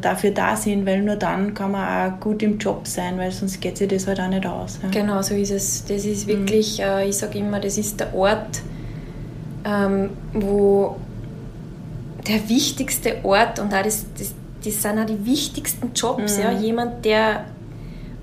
dafür 0.00 0.30
da 0.30 0.56
sind, 0.56 0.86
weil 0.86 1.02
nur 1.02 1.16
dann 1.16 1.52
kann 1.52 1.72
man 1.72 2.14
auch 2.14 2.20
gut 2.20 2.42
im 2.42 2.58
Job 2.58 2.86
sein, 2.86 3.18
weil 3.18 3.30
sonst 3.30 3.60
geht 3.60 3.76
sich 3.76 3.88
das 3.88 4.06
halt 4.06 4.20
auch 4.20 4.28
nicht 4.28 4.46
aus. 4.46 4.78
Ja. 4.82 4.88
Genau, 4.88 5.20
so 5.20 5.34
ist 5.34 5.50
es. 5.50 5.84
Das 5.84 6.06
ist 6.06 6.26
wirklich, 6.26 6.78
mhm. 6.78 6.84
äh, 6.84 7.08
ich 7.08 7.16
sage 7.16 7.38
immer, 7.38 7.60
das 7.60 7.76
ist 7.76 8.00
der 8.00 8.14
Ort, 8.14 8.62
ähm, 9.66 10.10
wo 10.32 10.96
der 12.26 12.48
wichtigste 12.48 13.16
Ort 13.24 13.58
und 13.58 13.74
auch 13.74 13.82
das, 13.82 14.06
das, 14.18 14.34
das 14.64 14.82
sind 14.82 14.98
auch 14.98 15.06
die 15.06 15.24
wichtigsten 15.26 15.92
Jobs. 15.94 16.36
Mhm. 16.36 16.42
Ja? 16.42 16.52
Jemand, 16.52 17.04
der 17.04 17.44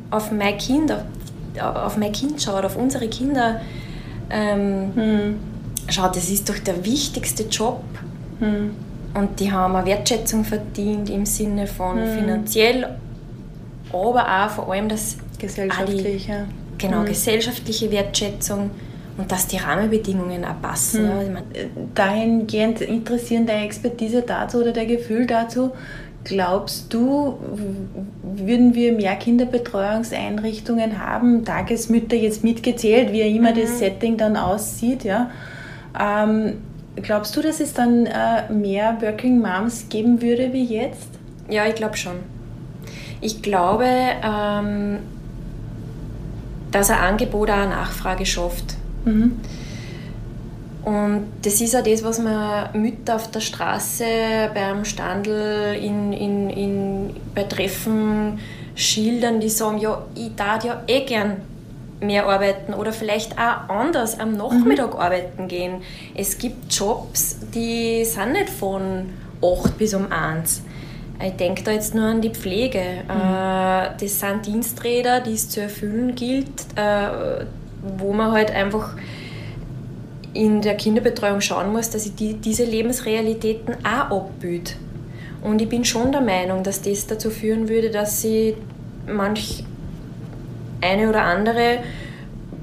auf 0.10 0.32
mein 0.32 0.58
Kind, 0.58 0.94
auf, 1.60 1.98
mein 1.98 2.12
Kind 2.12 2.42
schaut, 2.42 2.66
auf 2.66 2.76
unsere 2.76 3.08
Kinder 3.08 3.62
ähm, 4.30 4.96
mhm. 4.96 5.40
schaut, 5.90 6.16
das 6.16 6.30
ist 6.30 6.50
doch 6.50 6.58
der 6.60 6.84
wichtigste 6.86 7.44
Job. 7.44 7.84
Mhm 8.40 8.72
und 9.14 9.40
die 9.40 9.52
haben 9.52 9.76
eine 9.76 9.86
Wertschätzung 9.86 10.44
verdient 10.44 11.10
im 11.10 11.26
Sinne 11.26 11.68
von 11.68 12.00
mhm. 12.00 12.18
finanziell, 12.18 12.96
aber 13.92 14.46
auch 14.46 14.50
vor 14.50 14.72
allem 14.72 14.88
das 14.88 15.18
gesellschaftliche. 15.38 16.48
Die, 16.48 16.86
genau, 16.86 17.02
mhm. 17.02 17.06
gesellschaftliche 17.06 17.92
Wertschätzung 17.92 18.72
und 19.22 19.32
dass 19.32 19.48
die 19.48 19.58
Rahmenbedingungen 19.58 20.44
auch 20.46 20.62
passen. 20.62 21.06
Ja. 21.06 21.22
Ich 21.22 21.30
mein, 21.30 21.44
Dahingehend 21.96 22.82
interessieren 22.82 23.46
deine 23.46 23.66
Expertise 23.66 24.22
dazu 24.22 24.60
oder 24.60 24.72
dein 24.72 24.88
Gefühl 24.88 25.26
dazu. 25.26 25.72
Glaubst 26.24 26.94
du, 26.94 27.40
würden 28.22 28.76
wir 28.76 28.94
mehr 28.94 29.16
Kinderbetreuungseinrichtungen 29.16 31.04
haben, 31.04 31.46
Tagesmütter 31.46 32.16
jetzt 32.16 32.44
mitgezählt, 32.44 33.12
wie 33.12 33.22
immer 33.22 33.54
das 33.54 33.72
mhm. 33.72 33.78
Setting 33.78 34.18
dann 34.18 34.38
aussieht, 34.38 35.04
ja? 35.04 35.32
Ähm, 36.00 36.58
Glaubst 36.98 37.36
du, 37.36 37.42
dass 37.42 37.60
es 37.60 37.74
dann 37.74 38.06
äh, 38.06 38.52
mehr 38.52 39.02
Working 39.02 39.40
Moms 39.40 39.88
geben 39.90 40.22
würde 40.22 40.52
wie 40.52 40.66
jetzt? 40.66 41.10
Ja, 41.50 41.66
ich 41.66 41.76
glaube 41.76 41.96
schon. 41.96 42.18
Ich 43.22 43.42
glaube, 43.42 43.86
ähm, 43.86 45.00
dass 46.72 46.90
ein 46.90 47.00
Angebot 47.00 47.50
auch 47.50 47.56
eine 47.56 47.70
Nachfrage 47.70 48.26
schafft. 48.26 48.76
Mhm. 49.06 49.40
Und 50.84 51.28
das 51.44 51.62
ist 51.62 51.76
auch 51.76 51.84
das, 51.84 52.04
was 52.04 52.20
man 52.20 52.70
Mütter 52.74 53.16
auf 53.16 53.30
der 53.30 53.40
Straße 53.40 54.04
beim 54.54 54.84
Standel 54.84 55.76
in, 55.76 56.12
in, 56.12 56.50
in, 56.50 57.16
bei 57.36 57.44
Treffen 57.44 58.40
schildern, 58.74 59.40
die 59.40 59.50
sagen, 59.50 59.78
ja, 59.78 60.04
ich 60.16 60.36
darf 60.36 60.64
ja 60.64 60.82
eh 60.88 61.06
gern 61.06 61.38
mehr 62.00 62.26
arbeiten 62.28 62.74
oder 62.74 62.92
vielleicht 62.94 63.38
auch 63.38 63.70
anders 63.70 64.20
am 64.20 64.36
Nachmittag 64.36 64.96
mhm. 64.96 65.00
arbeiten 65.00 65.48
gehen. 65.48 65.82
Es 66.16 66.38
gibt 66.38 66.74
Jobs, 66.74 67.38
die 67.54 68.04
sind 68.04 68.34
nicht 68.34 68.50
von 68.50 69.10
8 69.44 69.78
bis 69.78 69.94
um 69.94 70.12
1. 70.12 70.64
Ich 71.24 71.34
denke 71.34 71.62
da 71.62 71.72
jetzt 71.72 71.94
nur 71.94 72.06
an 72.06 72.22
die 72.22 72.32
Pflege. 72.32 73.04
Mhm. 73.04 73.12
Äh, 73.12 73.90
das 74.00 74.20
sind 74.20 74.48
Diensträder, 74.48 75.20
die 75.20 75.34
es 75.34 75.50
zu 75.50 75.62
erfüllen 75.62 76.16
gilt, 76.16 76.50
äh, 76.76 77.46
wo 77.98 78.14
man 78.14 78.32
halt 78.32 78.52
einfach 78.52 78.96
in 80.34 80.62
der 80.62 80.76
Kinderbetreuung 80.76 81.42
schauen 81.42 81.72
muss, 81.72 81.90
dass 81.90 82.06
ich 82.06 82.16
die, 82.16 82.36
diese 82.36 82.64
Lebensrealitäten 82.64 83.76
auch 83.84 84.16
abbilde. 84.18 84.72
Und 85.42 85.62
ich 85.62 85.68
bin 85.68 85.84
schon 85.84 86.12
der 86.12 86.22
Meinung, 86.22 86.64
dass 86.64 86.82
das 86.82 87.08
dazu 87.08 87.30
führen 87.30 87.68
würde, 87.68 87.90
dass 87.90 88.22
sie 88.22 88.56
manch 89.08 89.64
eine 90.82 91.10
oder 91.10 91.24
andere 91.24 91.80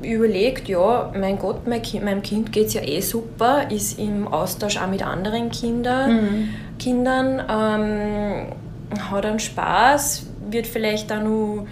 überlegt, 0.02 0.68
ja, 0.68 1.12
mein 1.18 1.38
Gott, 1.38 1.66
mein 1.66 1.82
kind, 1.82 2.04
meinem 2.04 2.22
Kind 2.22 2.52
geht 2.52 2.68
es 2.68 2.74
ja 2.74 2.82
eh 2.82 3.00
super, 3.00 3.70
ist 3.70 3.98
im 3.98 4.28
Austausch 4.28 4.76
auch 4.76 4.88
mit 4.88 5.04
anderen 5.04 5.50
Kinder, 5.50 6.06
mhm. 6.06 6.50
Kindern, 6.78 7.42
ähm, 7.48 8.46
hat 9.10 9.26
einen 9.26 9.40
Spaß, 9.40 10.26
wird 10.50 10.66
vielleicht 10.66 11.12
auch 11.12 11.22
noch 11.22 11.66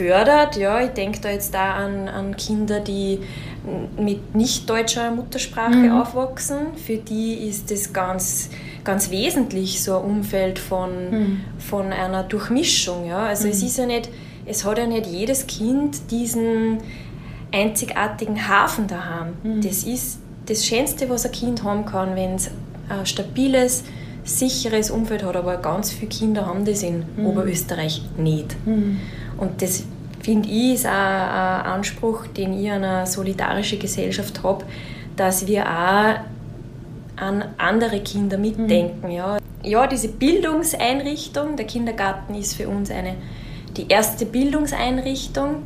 gefördert. 0.00 0.56
Ja, 0.56 0.80
ich 0.80 0.90
denke 0.90 1.20
da 1.20 1.30
jetzt 1.30 1.54
da 1.54 1.74
an, 1.74 2.08
an 2.08 2.36
Kinder, 2.36 2.80
die 2.80 3.20
mit 3.98 4.34
nicht 4.34 4.68
deutscher 4.68 5.10
Muttersprache 5.10 5.76
mhm. 5.76 6.00
aufwachsen. 6.00 6.74
Für 6.76 6.96
die 6.96 7.48
ist 7.48 7.70
das 7.70 7.92
ganz, 7.92 8.50
ganz 8.84 9.10
wesentlich 9.10 9.82
so 9.82 9.98
ein 9.98 10.04
Umfeld 10.04 10.58
von, 10.58 10.90
mhm. 11.10 11.40
von 11.58 11.92
einer 11.92 12.22
Durchmischung. 12.22 13.06
Ja. 13.06 13.24
Also 13.24 13.48
es 13.48 13.60
mhm. 13.60 13.66
ist 13.66 13.78
ja 13.78 13.86
nicht 13.86 14.10
es 14.50 14.64
hat 14.64 14.78
ja 14.78 14.86
nicht 14.86 15.06
jedes 15.06 15.46
Kind 15.46 16.10
diesen 16.10 16.78
einzigartigen 17.52 18.48
Hafen 18.48 18.86
daheim. 18.86 19.34
Mhm. 19.42 19.60
Das 19.60 19.84
ist 19.84 20.18
das 20.46 20.66
Schönste, 20.66 21.08
was 21.08 21.24
ein 21.24 21.32
Kind 21.32 21.62
haben 21.62 21.84
kann, 21.84 22.16
wenn 22.16 22.34
es 22.34 22.50
ein 22.88 23.06
stabiles, 23.06 23.84
sicheres 24.24 24.90
Umfeld 24.90 25.22
hat. 25.22 25.36
Aber 25.36 25.56
ganz 25.58 25.92
viele 25.92 26.08
Kinder 26.08 26.46
haben 26.46 26.64
das 26.64 26.82
in 26.82 27.04
mhm. 27.16 27.26
Oberösterreich 27.26 28.02
nicht. 28.16 28.56
Mhm. 29.40 29.46
Und 29.46 29.62
das 29.62 29.84
finde 30.22 30.48
ich, 30.48 30.74
ist 30.74 30.86
auch 30.86 30.90
ein 30.90 31.66
Anspruch, 31.66 32.26
den 32.26 32.52
ich 32.58 32.70
an 32.70 32.84
eine 32.84 33.06
solidarische 33.06 33.78
Gesellschaft 33.78 34.42
habe, 34.42 34.64
dass 35.16 35.46
wir 35.46 35.64
auch 35.66 36.20
an 37.16 37.44
andere 37.58 38.00
Kinder 38.00 38.38
mitdenken. 38.38 39.08
Mhm. 39.08 39.12
Ja. 39.12 39.38
ja, 39.62 39.86
diese 39.86 40.08
Bildungseinrichtung, 40.08 41.56
der 41.56 41.66
Kindergarten 41.66 42.34
ist 42.34 42.54
für 42.54 42.68
uns 42.68 42.90
eine, 42.90 43.16
die 43.76 43.88
erste 43.88 44.26
Bildungseinrichtung, 44.26 45.62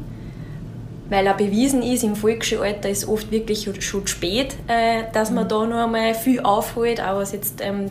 weil 1.10 1.28
auch 1.28 1.36
bewiesen 1.36 1.82
ist, 1.82 2.02
im 2.02 2.16
Volksschulalter 2.16 2.88
ist 2.88 3.06
oft 3.06 3.30
wirklich 3.30 3.68
schon 3.80 4.06
spät, 4.06 4.56
äh, 4.68 5.04
dass 5.12 5.30
man 5.30 5.44
mhm. 5.44 5.48
da 5.48 5.66
noch 5.66 5.84
einmal 5.84 6.14
viel 6.14 6.40
aufholt, 6.40 7.00
auch 7.00 7.16
was 7.16 7.32
jetzt 7.32 7.60
ähm, 7.60 7.90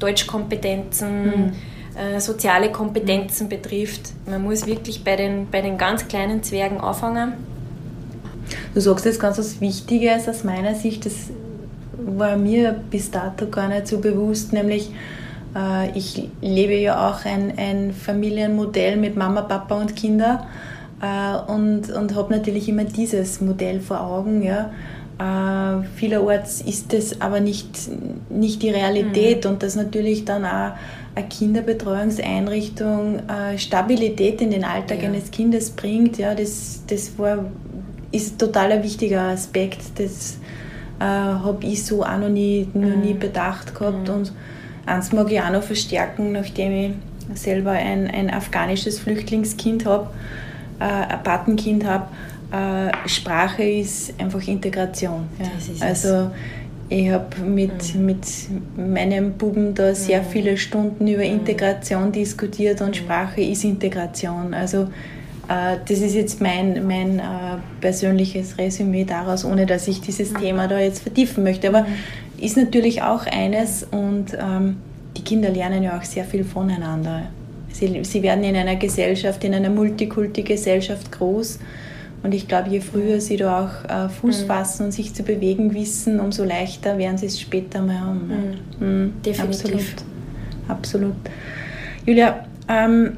Deutschkompetenzen, 0.00 1.26
mhm. 1.26 1.52
Äh, 1.96 2.20
soziale 2.20 2.70
Kompetenzen 2.70 3.48
betrifft. 3.48 4.12
Man 4.26 4.42
muss 4.42 4.66
wirklich 4.66 5.02
bei 5.02 5.16
den, 5.16 5.48
bei 5.50 5.62
den 5.62 5.78
ganz 5.78 6.06
kleinen 6.06 6.42
Zwergen 6.42 6.80
anfangen. 6.80 7.32
Du 8.74 8.80
sagst 8.80 9.04
jetzt 9.04 9.18
ganz 9.20 9.38
was 9.38 9.60
Wichtiges 9.60 10.28
aus 10.28 10.44
meiner 10.44 10.74
Sicht, 10.74 11.06
das 11.06 11.30
war 11.98 12.36
mir 12.36 12.80
bis 12.90 13.10
dato 13.10 13.46
gar 13.48 13.68
nicht 13.68 13.88
so 13.88 13.98
bewusst, 13.98 14.52
nämlich 14.52 14.90
äh, 15.56 15.90
ich 15.96 16.28
lebe 16.40 16.74
ja 16.74 17.08
auch 17.08 17.24
ein, 17.24 17.54
ein 17.56 17.92
Familienmodell 17.92 18.96
mit 18.96 19.16
Mama, 19.16 19.42
Papa 19.42 19.74
und 19.80 19.96
Kinder 19.96 20.46
äh, 21.00 21.50
und, 21.50 21.90
und 21.90 22.14
habe 22.14 22.34
natürlich 22.34 22.68
immer 22.68 22.84
dieses 22.84 23.40
Modell 23.40 23.80
vor 23.80 24.00
Augen. 24.00 24.42
Ja. 24.42 24.70
Äh, 25.18 25.84
vielerorts 25.96 26.60
ist 26.60 26.92
das 26.92 27.20
aber 27.20 27.40
nicht, 27.40 27.88
nicht 28.28 28.62
die 28.62 28.70
Realität 28.70 29.44
mhm. 29.44 29.52
und 29.52 29.62
dass 29.62 29.76
natürlich 29.76 30.24
dann 30.24 30.44
auch 30.44 30.72
eine 31.16 31.26
Kinderbetreuungseinrichtung 31.28 33.20
äh, 33.28 33.58
Stabilität 33.58 34.42
in 34.42 34.50
den 34.50 34.64
Alltag 34.64 35.02
ja. 35.02 35.08
eines 35.08 35.30
Kindes 35.30 35.70
bringt. 35.70 36.18
Ja, 36.18 36.34
das, 36.34 36.82
das 36.86 37.18
war, 37.18 37.46
ist 38.12 38.38
total 38.38 38.72
ein 38.72 38.82
wichtiger 38.82 39.22
Aspekt. 39.22 39.98
Das 39.98 40.36
äh, 41.00 41.04
habe 41.04 41.64
ich 41.64 41.84
so 41.84 42.04
auch 42.04 42.18
noch 42.18 42.28
nie, 42.28 42.68
noch 42.74 42.96
nie 42.96 43.14
mhm. 43.14 43.18
bedacht 43.18 43.74
gehabt. 43.74 44.08
Mhm. 44.08 44.14
Und 44.14 44.32
eins 44.84 45.10
mag 45.12 45.32
ich 45.32 45.40
auch 45.40 45.50
noch 45.50 45.62
verstärken, 45.62 46.32
nachdem 46.32 46.72
ich 46.72 47.40
selber 47.40 47.70
ein, 47.70 48.08
ein 48.08 48.30
afghanisches 48.30 48.98
Flüchtlingskind 48.98 49.86
habe, 49.86 50.10
äh, 50.80 50.84
ein 50.84 51.22
Patenkind 51.22 51.86
habe. 51.86 52.08
Äh, 52.52 53.08
Sprache 53.08 53.62
ist 53.62 54.12
einfach 54.20 54.46
Integration. 54.46 55.28
Ja. 55.38 55.86
also 55.86 56.30
ich 56.88 57.10
habe 57.10 57.40
mit, 57.42 57.94
mhm. 57.94 58.06
mit 58.06 58.26
meinem 58.76 59.32
Buben 59.32 59.74
da 59.74 59.94
sehr 59.94 60.22
mhm. 60.22 60.26
viele 60.26 60.56
Stunden 60.56 61.06
über 61.08 61.24
mhm. 61.24 61.40
Integration 61.40 62.12
diskutiert 62.12 62.80
und 62.80 62.90
mhm. 62.90 62.94
Sprache 62.94 63.42
ist 63.42 63.64
Integration. 63.64 64.54
Also 64.54 64.82
äh, 65.48 65.78
das 65.86 65.98
ist 66.00 66.14
jetzt 66.14 66.40
mein, 66.40 66.86
mein 66.86 67.18
äh, 67.18 67.22
persönliches 67.80 68.58
Resümee 68.58 69.04
daraus, 69.04 69.44
ohne 69.44 69.66
dass 69.66 69.88
ich 69.88 70.00
dieses. 70.00 70.32
Thema 70.32 70.68
da 70.68 70.78
jetzt 70.78 71.02
vertiefen 71.02 71.42
möchte. 71.44 71.68
Aber 71.68 71.86
ist 72.38 72.56
natürlich 72.56 73.02
auch 73.02 73.26
eines 73.26 73.82
und 73.84 74.36
ähm, 74.38 74.76
die 75.16 75.22
Kinder 75.22 75.48
lernen 75.48 75.82
ja 75.82 75.98
auch 75.98 76.04
sehr 76.04 76.24
viel 76.24 76.44
voneinander. 76.44 77.22
Sie, 77.72 78.04
sie 78.04 78.22
werden 78.22 78.44
in 78.44 78.56
einer 78.56 78.76
Gesellschaft, 78.76 79.44
in 79.44 79.54
einer 79.54 79.70
Multikulti-Gesellschaft 79.70 81.12
groß. 81.12 81.58
Und 82.26 82.34
ich 82.34 82.48
glaube, 82.48 82.70
je 82.70 82.80
früher 82.80 83.20
sie 83.20 83.36
da 83.36 83.64
auch 83.64 83.88
äh, 83.88 84.08
Fuß 84.08 84.42
mhm. 84.42 84.46
fassen 84.46 84.86
und 84.86 84.90
sich 84.90 85.14
zu 85.14 85.22
bewegen 85.22 85.74
wissen, 85.74 86.18
umso 86.18 86.42
leichter 86.42 86.98
werden 86.98 87.18
sie 87.18 87.26
es 87.26 87.40
später 87.40 87.80
mal 87.80 88.00
haben. 88.00 88.58
Mhm. 88.80 88.86
Mhm. 88.86 89.12
Definitiv. 89.24 89.74
Absolut. 89.74 89.94
Absolut. 90.66 91.14
Julia, 92.04 92.44
ähm, 92.68 93.12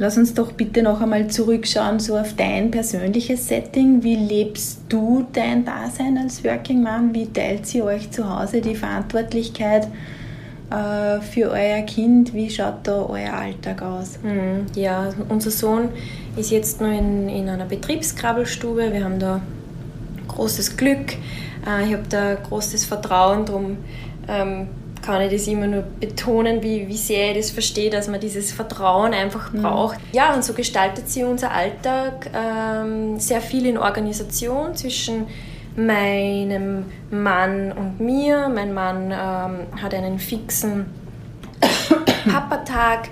Lass 0.00 0.16
uns 0.16 0.32
doch 0.32 0.52
bitte 0.52 0.84
noch 0.84 1.00
einmal 1.00 1.26
zurückschauen, 1.26 1.98
so 1.98 2.16
auf 2.16 2.34
dein 2.34 2.70
persönliches 2.70 3.48
Setting. 3.48 4.04
Wie 4.04 4.14
lebst 4.14 4.82
du 4.88 5.26
dein 5.32 5.64
Dasein 5.64 6.16
als 6.18 6.44
Working 6.44 6.84
Mom? 6.84 7.12
Wie 7.14 7.26
teilt 7.26 7.66
sie 7.66 7.82
euch 7.82 8.08
zu 8.12 8.28
Hause 8.30 8.60
die 8.60 8.76
Verantwortlichkeit 8.76 9.88
äh, 10.70 11.20
für 11.20 11.50
euer 11.50 11.82
Kind? 11.82 12.34
Wie 12.34 12.50
schaut 12.50 12.86
da 12.86 13.06
euer 13.08 13.32
Alltag 13.32 13.82
aus? 13.82 14.18
Mhm, 14.22 14.66
ja, 14.74 15.10
unser 15.28 15.50
Sohn 15.50 15.88
ist 16.36 16.50
jetzt 16.50 16.80
noch 16.80 16.90
in, 16.90 17.28
in 17.28 17.48
einer 17.48 17.64
Betriebskrabbelstube. 17.64 18.92
Wir 18.92 19.04
haben 19.04 19.18
da 19.18 19.40
großes 20.28 20.76
Glück. 20.76 21.14
Äh, 21.66 21.86
ich 21.86 21.92
habe 21.92 22.04
da 22.08 22.34
großes 22.34 22.84
Vertrauen 22.84 23.46
drum. 23.46 23.78
Ähm, 24.28 24.68
kann 25.00 25.22
ich 25.22 25.32
das 25.32 25.46
immer 25.46 25.66
nur 25.66 25.84
betonen, 26.00 26.62
wie, 26.62 26.86
wie 26.86 26.96
sehr 26.96 27.30
ich 27.30 27.38
das 27.38 27.50
verstehe, 27.50 27.88
dass 27.88 28.08
man 28.08 28.20
dieses 28.20 28.52
Vertrauen 28.52 29.14
einfach 29.14 29.52
mhm. 29.52 29.62
braucht. 29.62 29.98
Mhm. 29.98 30.04
Ja, 30.12 30.34
und 30.34 30.44
so 30.44 30.52
gestaltet 30.52 31.08
sich 31.08 31.24
unser 31.24 31.50
Alltag 31.50 32.30
ähm, 32.34 33.18
sehr 33.18 33.40
viel 33.40 33.64
in 33.64 33.78
Organisation 33.78 34.74
zwischen 34.74 35.26
meinem 35.78 36.84
Mann 37.10 37.72
und 37.72 38.00
mir. 38.00 38.50
Mein 38.52 38.74
Mann 38.74 39.10
ähm, 39.10 39.80
hat 39.80 39.94
einen 39.94 40.18
fixen 40.18 40.86
Papatag, 42.30 43.08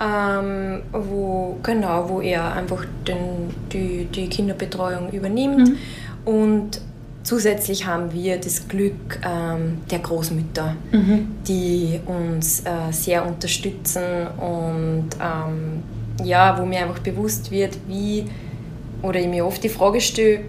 ähm, 0.00 0.82
wo, 0.92 1.58
genau, 1.62 2.08
wo 2.08 2.20
er 2.20 2.54
einfach 2.54 2.84
den, 3.06 3.54
die, 3.72 4.06
die 4.06 4.28
Kinderbetreuung 4.28 5.10
übernimmt. 5.10 5.68
Mhm. 5.68 5.76
Und 6.24 6.80
Zusätzlich 7.28 7.84
haben 7.84 8.14
wir 8.14 8.38
das 8.38 8.68
Glück 8.68 9.20
ähm, 9.22 9.82
der 9.90 9.98
Großmütter, 9.98 10.76
mhm. 10.90 11.28
die 11.46 12.00
uns 12.06 12.60
äh, 12.60 12.90
sehr 12.90 13.26
unterstützen 13.26 14.28
und 14.38 15.10
ähm, 15.20 15.82
ja, 16.24 16.58
wo 16.58 16.64
mir 16.64 16.80
einfach 16.80 17.00
bewusst 17.00 17.50
wird, 17.50 17.76
wie, 17.86 18.24
oder 19.02 19.20
ich 19.20 19.26
mir 19.26 19.44
oft 19.44 19.62
die 19.62 19.68
Frage 19.68 20.00
stelle, 20.00 20.40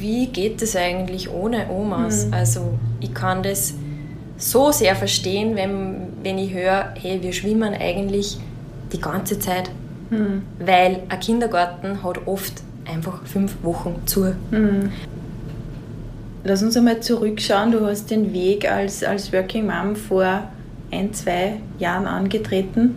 wie 0.00 0.26
geht 0.26 0.62
es 0.62 0.76
eigentlich 0.76 1.30
ohne 1.30 1.68
Omas? 1.70 2.26
Mhm. 2.26 2.34
Also 2.34 2.78
ich 3.00 3.14
kann 3.14 3.42
das 3.42 3.74
so 4.36 4.70
sehr 4.70 4.94
verstehen, 4.94 5.56
wenn, 5.56 6.08
wenn 6.22 6.38
ich 6.38 6.54
höre, 6.54 6.94
hey, 7.00 7.22
wir 7.22 7.32
schwimmen 7.32 7.74
eigentlich 7.74 8.38
die 8.92 9.00
ganze 9.00 9.38
Zeit, 9.38 9.70
mhm. 10.10 10.42
weil 10.58 11.02
ein 11.08 11.20
Kindergarten 11.20 12.02
hat 12.02 12.26
oft 12.26 12.62
einfach 12.86 13.24
fünf 13.26 13.56
Wochen 13.62 14.02
zu. 14.06 14.34
Mhm. 14.50 14.90
Lass 16.44 16.62
uns 16.62 16.76
einmal 16.76 17.00
zurückschauen. 17.00 17.72
Du 17.72 17.84
hast 17.84 18.10
den 18.10 18.32
Weg 18.32 18.70
als, 18.70 19.02
als 19.02 19.32
Working 19.32 19.66
Mom 19.66 19.96
vor 19.96 20.44
ein, 20.90 21.12
zwei 21.12 21.60
Jahren 21.78 22.06
angetreten. 22.06 22.94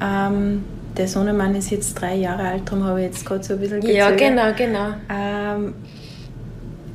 Ähm, 0.00 0.64
der 0.96 1.08
Sohnemann 1.08 1.54
ist 1.54 1.70
jetzt 1.70 1.94
drei 1.94 2.16
Jahre 2.16 2.42
alt, 2.42 2.62
darum 2.66 2.84
habe 2.84 3.00
ich 3.00 3.06
jetzt 3.06 3.24
gerade 3.24 3.42
so 3.42 3.54
ein 3.54 3.60
bisschen 3.60 3.80
gezögert. 3.80 4.20
Ja, 4.20 4.28
genau, 4.28 4.52
genau. 4.56 4.94
Ähm, 5.08 5.74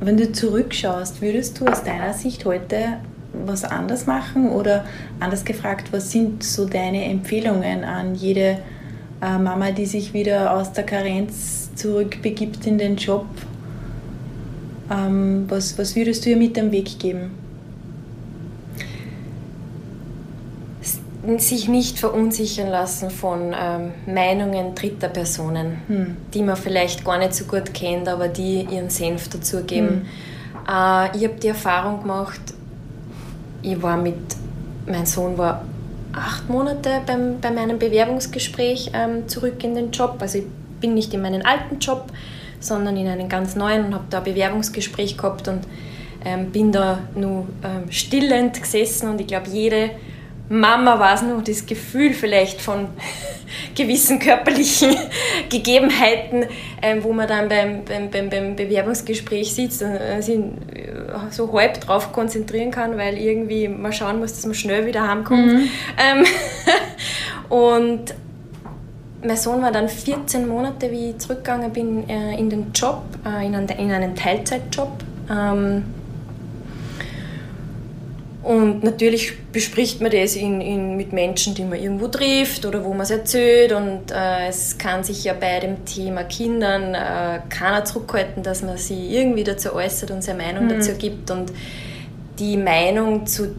wenn 0.00 0.16
du 0.16 0.30
zurückschaust, 0.30 1.20
würdest 1.20 1.60
du 1.60 1.66
aus 1.66 1.82
deiner 1.82 2.14
Sicht 2.14 2.44
heute 2.44 2.98
was 3.32 3.64
anders 3.64 4.06
machen 4.06 4.50
oder 4.50 4.84
anders 5.20 5.44
gefragt, 5.44 5.88
was 5.92 6.10
sind 6.10 6.42
so 6.42 6.66
deine 6.66 7.04
Empfehlungen 7.04 7.84
an 7.84 8.14
jede 8.14 8.58
äh, 9.20 9.38
Mama, 9.38 9.70
die 9.70 9.86
sich 9.86 10.12
wieder 10.12 10.54
aus 10.54 10.72
der 10.72 10.84
Karenz 10.84 11.74
zurückbegibt 11.74 12.66
in 12.66 12.78
den 12.78 12.96
Job? 12.96 13.26
Ähm, 14.90 15.44
was, 15.48 15.76
was 15.78 15.94
würdest 15.94 16.24
du 16.24 16.30
ihr 16.30 16.36
mit 16.36 16.56
dem 16.56 16.72
Weg 16.72 16.98
geben? 16.98 17.30
Sich 21.36 21.68
nicht 21.68 21.98
verunsichern 21.98 22.68
lassen 22.68 23.10
von 23.10 23.54
ähm, 23.54 23.92
Meinungen 24.06 24.74
dritter 24.74 25.08
Personen, 25.08 25.82
hm. 25.86 26.16
die 26.32 26.42
man 26.42 26.56
vielleicht 26.56 27.04
gar 27.04 27.18
nicht 27.18 27.34
so 27.34 27.44
gut 27.44 27.74
kennt, 27.74 28.08
aber 28.08 28.28
die 28.28 28.62
ihren 28.62 28.88
Senf 28.88 29.28
dazugeben. 29.28 29.88
Hm. 29.88 30.02
Äh, 30.66 31.16
ich 31.16 31.24
habe 31.24 31.34
die 31.42 31.48
Erfahrung 31.48 32.00
gemacht, 32.00 32.40
ich 33.60 33.82
war 33.82 33.98
mit, 33.98 34.16
mein 34.86 35.04
Sohn 35.04 35.36
war 35.36 35.64
acht 36.14 36.48
Monate 36.48 37.02
beim, 37.06 37.40
bei 37.40 37.50
meinem 37.50 37.78
Bewerbungsgespräch 37.78 38.92
ähm, 38.94 39.28
zurück 39.28 39.62
in 39.62 39.74
den 39.74 39.90
Job. 39.90 40.16
Also 40.20 40.38
ich 40.38 40.44
bin 40.80 40.94
nicht 40.94 41.12
in 41.12 41.20
meinen 41.20 41.44
alten 41.44 41.78
Job, 41.78 42.06
sondern 42.60 42.96
in 42.96 43.06
einen 43.06 43.28
ganz 43.28 43.54
neuen 43.54 43.84
und 43.84 43.94
habe 43.94 44.04
da 44.08 44.18
ein 44.18 44.24
Bewerbungsgespräch 44.24 45.18
gehabt 45.18 45.46
und 45.48 45.60
ähm, 46.24 46.50
bin 46.50 46.72
da 46.72 47.00
nur 47.14 47.46
ähm, 47.62 47.90
stillend 47.90 48.60
gesessen 48.60 49.10
und 49.10 49.20
ich 49.20 49.26
glaube, 49.26 49.48
jede 49.50 49.90
Mama 50.48 50.98
weiß 50.98 51.22
nur 51.22 51.42
das 51.42 51.66
Gefühl 51.66 52.14
vielleicht 52.14 52.60
von 52.60 52.88
gewissen 53.74 54.18
körperlichen 54.18 54.96
Gegebenheiten, 55.50 56.46
ähm, 56.80 57.04
wo 57.04 57.12
man 57.12 57.28
dann 57.28 57.48
beim, 57.48 57.84
beim, 57.84 58.10
beim, 58.10 58.30
beim 58.30 58.56
Bewerbungsgespräch 58.56 59.54
sitzt 59.54 59.82
und 59.82 59.90
äh, 59.90 60.20
sich 60.22 60.38
äh, 60.38 60.42
so 61.30 61.52
halb 61.52 61.80
drauf 61.80 62.12
konzentrieren 62.12 62.70
kann, 62.70 62.96
weil 62.96 63.18
irgendwie 63.18 63.68
mal 63.68 63.92
schauen 63.92 64.18
muss, 64.18 64.34
dass 64.34 64.46
man 64.46 64.54
schnell 64.54 64.86
wieder 64.86 65.06
heimkommt. 65.06 65.46
Mhm. 65.46 65.70
Ähm, 65.98 66.26
und 67.48 68.14
mein 69.22 69.36
Sohn 69.36 69.60
war 69.62 69.72
dann 69.72 69.88
14 69.88 70.46
Monate, 70.46 70.90
wie 70.90 71.10
ich 71.10 71.18
zurückgegangen 71.18 71.72
bin, 71.72 72.08
äh, 72.08 72.38
in 72.38 72.48
den 72.50 72.72
Job, 72.72 73.02
äh, 73.26 73.46
in 73.46 73.54
einen, 73.54 74.14
Teilzeitjob. 74.14 74.92
Ähm, 75.30 75.84
Und 78.42 78.84
natürlich 78.84 79.32
bespricht 79.50 80.00
man 80.00 80.12
das 80.12 80.36
in, 80.36 80.60
in, 80.60 80.96
mit 80.96 81.12
Menschen, 81.12 81.54
die 81.54 81.64
man 81.64 81.78
irgendwo 81.78 82.06
trifft 82.06 82.64
oder 82.64 82.84
wo 82.84 82.90
man 82.90 83.00
es 83.00 83.10
erzählt. 83.10 83.72
Und 83.72 84.12
äh, 84.12 84.48
es 84.48 84.78
kann 84.78 85.02
sich 85.02 85.24
ja 85.24 85.34
bei 85.34 85.58
dem 85.58 85.84
Thema 85.84 86.22
Kindern 86.22 86.94
äh, 86.94 87.40
keiner 87.48 87.84
zurückhalten, 87.84 88.42
dass 88.42 88.62
man 88.62 88.78
sie 88.78 89.14
irgendwie 89.14 89.42
dazu 89.42 89.74
äußert 89.74 90.12
und 90.12 90.22
seine 90.22 90.42
Meinung 90.42 90.66
mhm. 90.66 90.68
dazu 90.70 90.92
gibt. 90.92 91.30
Und 91.32 91.52
die 92.38 92.56
Meinung 92.56 93.26
zu, 93.26 93.56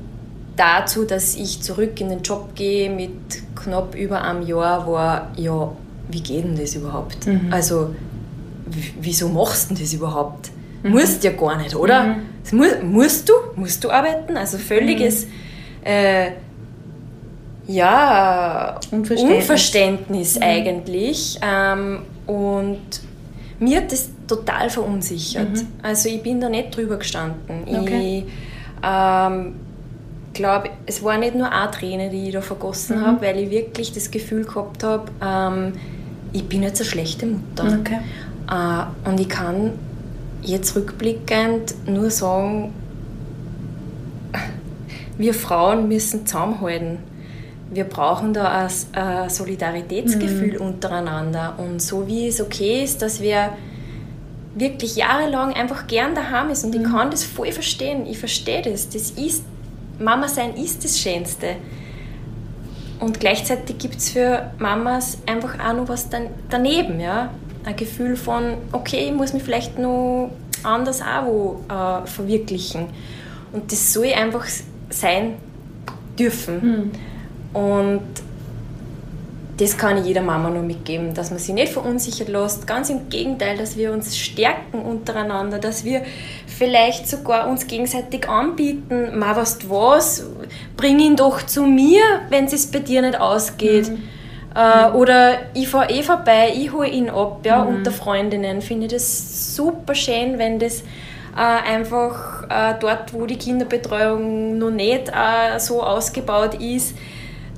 dazu, 0.56 1.04
dass 1.04 1.36
ich 1.36 1.62
zurück 1.62 2.00
in 2.00 2.10
den 2.10 2.22
Job 2.22 2.56
gehe 2.56 2.90
mit 2.90 3.12
knapp 3.56 3.96
über 3.96 4.24
einem 4.24 4.48
Jahr, 4.48 4.88
war, 4.88 5.32
ja, 5.36 5.72
wie 6.10 6.22
geht 6.22 6.46
denn 6.46 6.58
das 6.58 6.76
überhaupt? 6.76 7.28
Mhm. 7.28 7.52
Also, 7.52 7.94
wieso 9.02 9.28
machst 9.28 9.70
du 9.70 9.76
denn 9.76 9.84
das 9.84 9.94
überhaupt? 9.94 10.52
Mhm. 10.84 10.92
Musst 10.92 11.24
ja 11.24 11.32
gar 11.32 11.58
nicht, 11.58 11.76
oder? 11.76 12.04
Mhm. 12.04 12.58
Muss, 12.58 12.72
musst 12.84 13.30
du? 13.30 13.34
Musst 13.56 13.84
du 13.84 13.90
arbeiten? 13.90 14.38
Also 14.38 14.58
völliges 14.58 15.26
mhm. 15.26 15.32
äh, 15.84 16.32
ja, 17.68 18.80
Unverständnis, 18.92 19.42
Unverständnis 19.42 20.36
mhm. 20.38 20.44
eigentlich. 20.44 21.40
Ähm, 21.42 22.00
und 22.26 22.80
mir 23.60 23.78
hat 23.78 23.92
das 23.92 24.10
total 24.28 24.70
verunsichert. 24.70 25.52
Mhm. 25.52 25.68
Also 25.84 26.10
ich 26.10 26.24
bin 26.24 26.40
da 26.42 26.50
nicht 26.50 26.76
drüber 26.76 26.98
gestanden. 26.98 27.64
Okay. 27.68 28.26
Ich 28.26 28.34
ähm, 28.84 29.56
glaube, 30.34 30.70
es 30.86 31.04
war 31.04 31.18
nicht 31.18 31.36
nur 31.36 31.52
eine 31.52 31.72
Träne, 31.72 32.10
die 32.10 32.28
ich 32.28 32.34
da 32.34 32.42
vergossen 32.42 33.00
mhm. 33.00 33.06
habe, 33.06 33.22
weil 33.26 33.38
ich 33.40 33.50
wirklich 33.52 33.94
das 33.94 34.10
Gefühl 34.10 34.46
gehabt 34.46 34.84
habe, 34.84 35.12
ähm, 35.24 35.74
ich 36.32 36.46
bin 36.48 36.64
jetzt 36.64 36.80
eine 36.82 36.90
schlechte 36.90 37.26
Mutter. 37.26 37.80
Okay. 37.80 38.00
Äh, 38.50 39.10
und 39.10 39.20
ich 39.20 39.30
kann 39.30 39.72
jetzt 40.42 40.76
rückblickend 40.76 41.76
nur 41.88 42.10
sagen, 42.10 42.74
wir 45.18 45.34
Frauen 45.34 45.88
müssen 45.88 46.26
zusammenhalten. 46.26 47.00
Wir 47.72 47.84
brauchen 47.84 48.34
da 48.34 48.68
ein, 48.94 49.30
Solidaritätsgefühl 49.30 50.56
mhm. 50.56 50.66
untereinander. 50.66 51.56
Und 51.58 51.82
so 51.82 52.08
wie 52.08 52.28
es 52.28 52.42
okay 52.42 52.84
ist, 52.84 53.02
dass 53.02 53.22
wir 53.22 53.54
wirklich 54.56 54.96
jahrelang 54.96 55.54
einfach 55.54 55.88
gern 55.88 56.16
daheim 56.16 56.50
ist 56.50 56.64
und 56.64 56.74
mhm. 56.74 56.82
ich 56.82 56.92
kann 56.92 57.12
das 57.12 57.24
voll 57.24 57.52
verstehen. 57.52 58.06
Ich 58.08 58.18
verstehe 58.18 58.62
das. 58.62 58.90
Das 58.90 59.12
ist, 59.12 59.44
Mama 60.00 60.28
sein 60.28 60.56
ist 60.56 60.84
das 60.84 61.00
Schönste. 61.00 61.58
Und 63.00 63.20
gleichzeitig 63.20 63.78
gibt 63.78 63.98
es 63.98 64.10
für 64.10 64.52
Mamas 64.58 65.20
einfach 65.26 65.58
auch 65.60 65.74
noch 65.74 65.88
was 65.88 66.08
daneben, 66.50 67.00
ja 67.00 67.30
ein 67.64 67.76
Gefühl 67.76 68.16
von, 68.16 68.56
okay, 68.72 69.08
ich 69.08 69.14
muss 69.14 69.34
mich 69.34 69.44
vielleicht 69.44 69.78
noch 69.78 70.32
anders 70.64 71.02
auch 71.02 71.26
wo, 71.26 71.64
äh, 71.70 72.06
verwirklichen. 72.08 72.88
Und 73.52 73.72
das 73.72 73.94
soll 73.94 74.14
einfach 74.14 74.46
sein 74.90 75.36
dürfen. 76.18 76.92
Mhm. 77.54 77.60
Und 77.60 78.02
das 79.58 79.78
kann 79.78 79.98
ich 79.98 80.06
jeder 80.06 80.22
Mama 80.22 80.50
nur 80.50 80.64
mitgeben, 80.64 81.14
dass 81.14 81.32
man 81.32 81.40
sich 81.40 81.54
nicht 81.54 81.74
verunsichert 81.74 82.30
lässt. 82.30 82.66
Ganz 82.66 82.90
im 82.90 83.10
Gegenteil, 83.10 83.58
dass 83.58 83.76
wir 83.76 83.92
uns 83.92 84.18
stärken 84.18 84.80
untereinander, 84.80 85.60
dass 85.60 85.84
wir 85.84 86.04
vielleicht 86.48 87.10
sogar 87.10 87.50
uns 87.50 87.68
gegenseitig 87.68 88.30
anbieten, 88.30 89.20
mal 89.20 89.36
was 89.36 89.58
du 89.58 89.70
was, 89.70 90.26
bring 90.78 91.00
ihn 91.00 91.18
doch 91.18 91.42
zu 91.42 91.64
mir, 91.64 92.02
wenn 92.30 92.46
es 92.46 92.68
bei 92.68 92.80
dir 92.80 93.02
nicht 93.02 93.20
ausgeht. 93.20 93.90
Mhm 93.90 94.19
äh, 94.56 94.92
oder 94.92 95.40
ich 95.54 95.68
fahre 95.68 95.92
eh 95.92 96.04
vorbei, 96.04 96.54
ich 96.56 96.72
hole 96.72 96.90
ihn 96.90 97.10
ab 97.10 97.42
ja, 97.44 97.64
mhm. 97.64 97.78
unter 97.78 97.92
Freundinnen. 97.92 98.62
Finde 98.62 98.88
ich 98.88 98.94
das 98.94 99.56
super 99.56 99.96
schön, 99.96 100.38
wenn 100.38 100.60
das 100.60 100.82
äh, 101.36 101.72
einfach 101.72 102.44
äh, 102.50 102.74
dort, 102.80 103.14
wo 103.14 103.26
die 103.26 103.38
Kinderbetreuung 103.38 104.58
noch 104.58 104.72
nicht 104.72 105.10
äh, 105.10 105.60
so 105.60 105.84
ausgebaut 105.84 106.56
ist, 106.56 106.96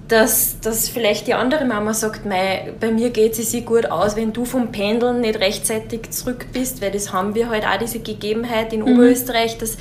dass, 0.07 0.59
dass 0.59 0.89
vielleicht 0.89 1.27
die 1.27 1.33
andere 1.33 1.63
Mama 1.63 1.93
sagt, 1.93 2.25
Mei, 2.25 2.73
bei 2.81 2.91
mir 2.91 3.11
geht 3.11 3.39
es 3.39 3.51
sich 3.51 3.65
gut 3.65 3.89
aus, 3.89 4.17
wenn 4.17 4.33
du 4.33 4.43
vom 4.43 4.73
Pendeln 4.73 5.21
nicht 5.21 5.39
rechtzeitig 5.39 6.11
zurück 6.11 6.47
bist, 6.51 6.81
weil 6.81 6.91
das 6.91 7.13
haben 7.13 7.33
wir 7.33 7.49
halt 7.49 7.65
auch 7.65 7.77
diese 7.77 7.99
Gegebenheit 7.99 8.73
in 8.73 8.81
mhm. 8.81 8.93
Oberösterreich, 8.93 9.57
dass 9.57 9.77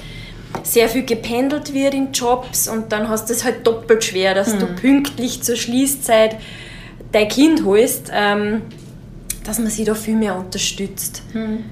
sehr 0.62 0.88
viel 0.88 1.04
gependelt 1.04 1.74
wird 1.74 1.94
in 1.94 2.12
Jobs 2.12 2.68
und 2.68 2.92
dann 2.92 3.08
hast 3.08 3.28
du 3.28 3.32
es 3.32 3.44
halt 3.44 3.66
doppelt 3.66 4.04
schwer, 4.04 4.34
dass 4.34 4.54
mhm. 4.54 4.60
du 4.60 4.66
pünktlich 4.66 5.42
zur 5.42 5.56
Schließzeit 5.56 6.36
dein 7.12 7.28
Kind 7.28 7.64
holst, 7.64 8.10
ähm, 8.14 8.62
dass 9.44 9.58
man 9.58 9.68
sie 9.68 9.84
da 9.84 9.94
viel 9.94 10.16
mehr 10.16 10.36
unterstützt. 10.36 11.22
Hm. 11.32 11.64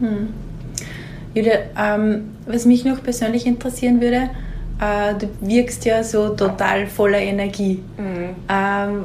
Hm. 0.00 0.28
Julia, 1.34 1.58
ähm, 1.78 2.30
was 2.46 2.64
mich 2.64 2.84
noch 2.84 3.02
persönlich 3.02 3.46
interessieren 3.46 4.00
würde, 4.00 4.30
äh, 4.80 5.14
du 5.18 5.28
wirkst 5.40 5.84
ja 5.84 6.02
so 6.02 6.30
total 6.30 6.86
voller 6.86 7.18
Energie. 7.18 7.82
Mhm. 7.96 8.36
Ähm, 8.48 9.04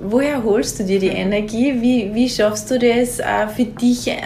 woher 0.00 0.42
holst 0.42 0.78
du 0.80 0.84
dir 0.84 0.98
die 0.98 1.08
Energie? 1.08 1.74
Wie, 1.80 2.14
wie 2.14 2.28
schaffst 2.28 2.70
du 2.70 2.78
das, 2.78 3.18
äh, 3.18 3.48
für 3.54 3.64
dich 3.64 4.08
äh, 4.08 4.16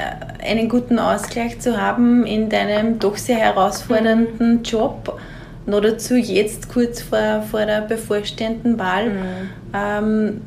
einen 0.45 0.69
guten 0.69 0.99
Ausgleich 0.99 1.59
zu 1.59 1.81
haben 1.81 2.25
in 2.25 2.49
deinem 2.49 2.99
doch 2.99 3.17
sehr 3.17 3.39
herausfordernden 3.39 4.59
mhm. 4.59 4.63
Job? 4.63 5.21
Noch 5.67 5.81
dazu 5.81 6.17
jetzt 6.17 6.69
kurz 6.69 7.03
vor, 7.03 7.43
vor 7.51 7.67
der 7.67 7.83
bevorstehenden 7.83 8.79
Wahl. 8.79 9.11
Mhm. 9.11 9.51
Ähm, 9.75 10.41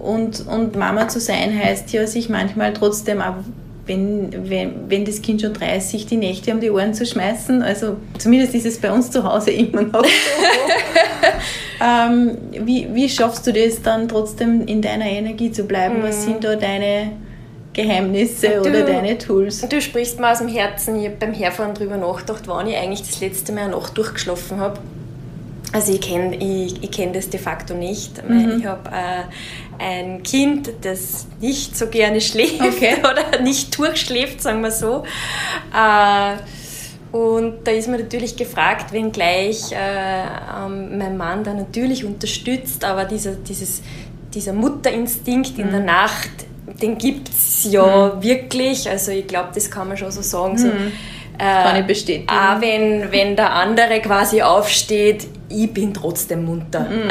und, 0.00 0.46
und 0.46 0.76
Mama 0.76 1.08
zu 1.08 1.20
sein 1.20 1.58
heißt 1.58 1.92
ja, 1.92 2.06
sich 2.06 2.28
manchmal 2.28 2.72
trotzdem, 2.72 3.20
auch 3.20 3.34
wenn, 3.88 4.50
wenn, 4.50 4.90
wenn 4.90 5.04
das 5.04 5.22
Kind 5.22 5.40
schon 5.40 5.54
30, 5.54 6.06
die 6.06 6.16
Nächte 6.16 6.52
um 6.52 6.60
die 6.60 6.70
Ohren 6.70 6.94
zu 6.94 7.06
schmeißen. 7.06 7.62
Also 7.62 7.96
zumindest 8.18 8.54
ist 8.54 8.66
es 8.66 8.78
bei 8.78 8.92
uns 8.92 9.10
zu 9.10 9.24
Hause 9.24 9.50
immer 9.52 9.82
noch 9.82 10.04
so. 10.04 10.10
ähm, 11.84 12.36
wie, 12.64 12.88
wie 12.92 13.08
schaffst 13.08 13.46
du 13.46 13.52
das 13.52 13.82
dann 13.82 14.08
trotzdem 14.08 14.66
in 14.66 14.82
deiner 14.82 15.06
Energie 15.06 15.50
zu 15.50 15.64
bleiben? 15.64 16.02
Was 16.02 16.20
mhm. 16.20 16.32
sind 16.32 16.44
da 16.44 16.54
deine 16.54 17.12
Geheimnisse 17.72 18.60
du, 18.62 18.68
oder 18.68 18.82
deine 18.82 19.16
Tools? 19.16 19.66
Du 19.66 19.80
sprichst 19.80 20.20
mal 20.20 20.32
aus 20.32 20.38
dem 20.38 20.48
Herzen. 20.48 21.00
Ich 21.00 21.06
habe 21.06 21.16
beim 21.18 21.32
Herfahren 21.32 21.74
darüber 21.74 21.96
nachgedacht, 21.96 22.42
wann 22.46 22.66
ich 22.68 22.76
eigentlich 22.76 23.02
das 23.02 23.20
letzte 23.20 23.52
Mal 23.52 23.62
eine 23.62 23.72
Nacht 23.72 23.96
durchgeschlafen 23.96 24.60
habe. 24.60 24.78
Also 25.72 25.92
ich 25.92 26.00
kenne 26.00 26.36
ich, 26.36 26.82
ich 26.82 26.90
kenn 26.90 27.12
das 27.12 27.28
de 27.28 27.38
facto 27.38 27.74
nicht. 27.74 28.26
Mhm. 28.26 28.58
Ich 28.58 28.66
habe 28.66 28.90
äh, 28.90 29.82
ein 29.82 30.22
Kind, 30.22 30.70
das 30.80 31.26
nicht 31.40 31.76
so 31.76 31.88
gerne 31.88 32.20
schläft 32.20 32.60
okay. 32.60 32.96
oder 33.00 33.42
nicht 33.42 33.76
durchschläft, 33.76 34.40
sagen 34.40 34.62
wir 34.62 34.70
so. 34.70 35.04
Äh, 35.74 36.36
und 37.12 37.66
da 37.66 37.70
ist 37.70 37.88
man 37.88 38.00
natürlich 38.00 38.36
gefragt, 38.36 38.92
wenngleich 38.92 39.72
äh, 39.72 39.76
ähm, 39.76 40.98
mein 40.98 41.16
Mann 41.16 41.42
da 41.42 41.54
natürlich 41.54 42.04
unterstützt, 42.04 42.84
aber 42.84 43.04
dieser, 43.04 43.32
dieses, 43.32 43.82
dieser 44.34 44.52
Mutterinstinkt 44.52 45.56
mhm. 45.56 45.64
in 45.64 45.70
der 45.70 45.80
Nacht, 45.80 46.30
den 46.82 46.98
gibt 46.98 47.28
es 47.30 47.66
ja 47.70 48.14
mhm. 48.14 48.22
wirklich. 48.22 48.88
Also 48.88 49.10
ich 49.10 49.26
glaube, 49.26 49.50
das 49.54 49.70
kann 49.70 49.88
man 49.88 49.96
schon 49.96 50.10
so 50.10 50.22
sagen. 50.22 50.58
So, 50.58 50.68
mhm. 50.68 50.92
Kann 51.38 51.80
ich 51.80 51.86
bestätigen. 51.86 52.28
Auch 52.28 52.60
wenn, 52.60 53.12
wenn 53.12 53.36
der 53.36 53.52
andere 53.52 54.00
quasi 54.00 54.42
aufsteht, 54.42 55.26
ich 55.48 55.72
bin 55.72 55.94
trotzdem 55.94 56.44
munter. 56.44 56.80
Mhm. 56.80 57.10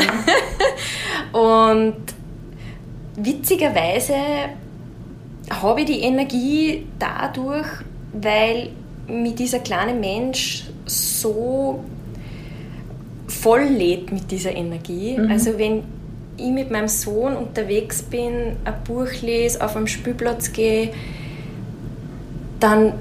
und 1.37 1.95
witzigerweise 3.15 4.15
habe 5.49 5.81
ich 5.81 5.87
die 5.87 6.01
Energie 6.01 6.85
dadurch, 6.99 7.67
weil 8.13 8.69
mich 9.07 9.35
dieser 9.35 9.59
kleine 9.59 9.93
Mensch 9.93 10.65
so 10.85 11.83
voll 13.27 13.63
lädt 13.63 14.11
mit 14.11 14.29
dieser 14.29 14.53
Energie. 14.53 15.17
Mhm. 15.17 15.31
Also 15.31 15.57
wenn 15.57 15.83
ich 16.37 16.51
mit 16.51 16.69
meinem 16.69 16.87
Sohn 16.87 17.35
unterwegs 17.35 18.03
bin, 18.03 18.57
ein 18.65 18.73
Buch 18.85 19.09
lese, 19.21 19.63
auf 19.63 19.75
einem 19.75 19.87
Spielplatz 19.87 20.51
gehe, 20.51 20.89
dann 22.59 22.93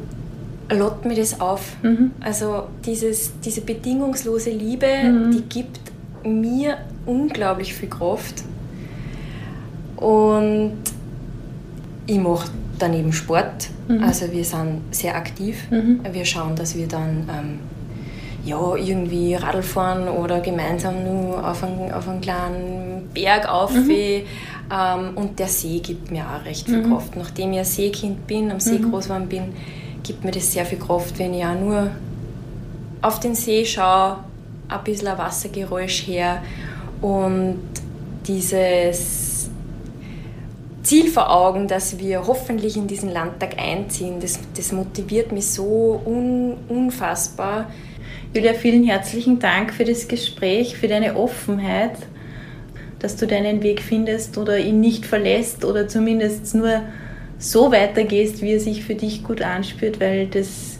lott 0.71 1.05
mir 1.05 1.15
das 1.15 1.41
auf. 1.41 1.77
Mhm. 1.83 2.13
Also 2.21 2.65
dieses, 2.85 3.33
diese 3.41 3.61
bedingungslose 3.61 4.51
Liebe, 4.51 4.87
mhm. 4.87 5.31
die 5.31 5.43
gibt 5.43 5.81
mir 6.25 6.79
unglaublich 7.05 7.75
viel 7.75 7.89
Kraft. 7.89 8.43
Und 9.97 10.75
ich 12.07 12.19
mache 12.19 12.51
daneben 12.79 13.13
Sport. 13.13 13.69
Mhm. 13.89 14.03
Also 14.03 14.31
wir 14.33 14.45
sind 14.45 14.83
sehr 14.91 15.17
aktiv. 15.17 15.71
Mhm. 15.71 16.01
Wir 16.11 16.25
schauen, 16.25 16.57
dass 16.57 16.77
wir 16.77 16.87
dann 16.87 17.29
ähm, 17.31 17.59
ja, 18.45 18.77
irgendwie 18.77 19.35
Radl 19.35 19.63
fahren 19.63 20.09
oder 20.09 20.41
gemeinsam 20.41 21.05
nur 21.05 21.49
auf 21.49 21.65
einen, 21.65 21.93
auf 21.93 22.09
einen 22.09 22.21
kleinen 22.21 23.09
Berg 23.15 23.49
auf. 23.49 23.73
Mhm. 23.73 23.91
Ähm, 23.91 24.25
und 25.15 25.39
der 25.39 25.49
See 25.49 25.81
gibt 25.81 26.11
mir 26.11 26.25
auch 26.25 26.45
recht 26.45 26.67
viel 26.67 26.83
mhm. 26.83 26.93
Kraft. 26.93 27.17
Nachdem 27.17 27.53
ich 27.53 27.59
ein 27.61 27.65
Seekind 27.65 28.27
bin, 28.27 28.51
am 28.51 28.61
See 28.61 28.79
groß 28.79 29.05
geworden 29.05 29.29
bin, 29.29 29.43
gibt 30.07 30.25
mir 30.25 30.31
das 30.31 30.53
sehr 30.53 30.65
viel 30.65 30.79
Kraft, 30.79 31.19
wenn 31.19 31.35
ich 31.35 31.45
auch 31.45 31.59
nur 31.59 31.91
auf 33.03 33.21
den 33.21 33.35
See 33.35 33.65
schaue, 33.65 34.19
ein 34.69 34.85
bisschen 34.85 35.09
ein 35.09 35.19
Wassergeräusch 35.19 36.07
her 36.07 36.43
und 37.01 37.59
dieses 38.27 39.51
Ziel 40.83 41.11
vor 41.11 41.31
Augen, 41.31 41.67
dass 41.67 41.99
wir 41.99 42.27
hoffentlich 42.27 42.77
in 42.77 42.87
diesen 42.87 43.13
Landtag 43.13 43.59
einziehen, 43.59 44.21
das, 44.21 44.39
das 44.57 44.71
motiviert 44.71 45.33
mich 45.33 45.49
so 45.49 46.01
un, 46.05 46.57
unfassbar. 46.69 47.71
Julia, 48.33 48.55
vielen 48.55 48.85
herzlichen 48.85 49.39
Dank 49.39 49.75
für 49.75 49.85
das 49.85 50.07
Gespräch, 50.07 50.77
für 50.77 50.87
deine 50.87 51.17
Offenheit, 51.17 51.97
dass 53.01 53.17
du 53.17 53.27
deinen 53.27 53.63
Weg 53.63 53.83
findest 53.83 54.39
oder 54.39 54.59
ihn 54.59 54.81
nicht 54.81 55.07
verlässt 55.07 55.65
oder 55.65 55.89
zumindest 55.89 56.55
nur 56.55 56.83
so 57.39 57.71
weitergehst, 57.73 58.43
wie 58.43 58.53
er 58.53 58.61
sich 58.61 58.85
für 58.85 58.95
dich 58.95 59.23
gut 59.23 59.43
anspürt, 59.43 60.01
weil 60.01 60.27
das 60.27 60.79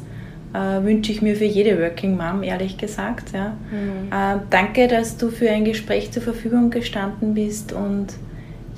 äh, 0.55 0.83
wünsche 0.85 1.13
ich 1.13 1.23
mir 1.23 1.37
für 1.37 1.45
jede 1.45 1.81
Working 1.81 2.17
Mom, 2.17 2.43
ehrlich 2.43 2.79
gesagt. 2.79 3.33
Ja. 3.33 3.57
Mhm. 3.71 4.13
Äh, 4.13 4.41
danke, 4.51 4.89
dass 4.89 5.17
du 5.17 5.31
für 5.31 5.51
ein 5.51 5.65
Gespräch 5.65 6.13
zur 6.13 6.23
Verfügung 6.23 6.71
gestanden 6.71 7.35
bist 7.35 7.73
und 7.73 8.15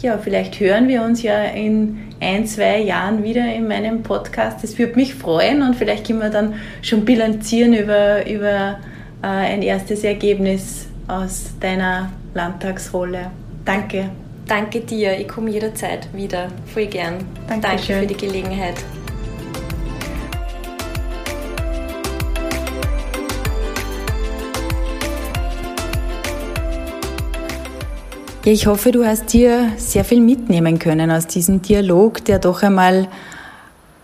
ja, 0.01 0.17
vielleicht 0.17 0.61
hören 0.61 0.87
wir 0.87 1.03
uns 1.03 1.23
ja 1.23 1.43
in 1.45 1.99
ein, 2.21 2.47
zwei 2.47 2.81
Jahren 2.81 3.25
wieder 3.25 3.53
in 3.53 3.67
meinem 3.67 4.03
Podcast. 4.03 4.63
Das 4.63 4.79
würde 4.79 4.95
mich 4.95 5.15
freuen 5.15 5.61
und 5.63 5.75
vielleicht 5.75 6.07
können 6.07 6.21
wir 6.21 6.31
dann 6.31 6.55
schon 6.83 7.05
bilanzieren 7.05 7.75
über, 7.75 8.25
über 8.29 8.79
äh, 9.23 9.27
ein 9.27 9.63
erstes 9.63 10.05
Ergebnis 10.05 10.87
aus 11.09 11.53
deiner 11.59 12.13
Landtagsrolle. 12.35 13.31
Danke. 13.65 14.11
Danke 14.49 14.81
dir, 14.81 15.21
ich 15.21 15.29
komme 15.29 15.51
jederzeit 15.51 16.09
wieder. 16.15 16.49
Voll 16.73 16.87
gern. 16.87 17.17
Dankeschön. 17.47 17.61
Danke 17.61 17.85
für 17.85 18.07
die 18.07 18.17
Gelegenheit. 18.17 18.77
Ja, 28.47 28.53
ich 28.53 28.67
hoffe, 28.67 28.91
du 28.91 29.05
hast 29.05 29.35
dir 29.35 29.73
sehr 29.77 30.07
viel 30.07 30.23
mitnehmen 30.23 30.79
können 30.79 31.11
aus 31.11 31.27
diesem 31.27 31.61
Dialog, 31.61 32.25
der 32.25 32.39
doch 32.39 32.63
einmal 32.63 33.07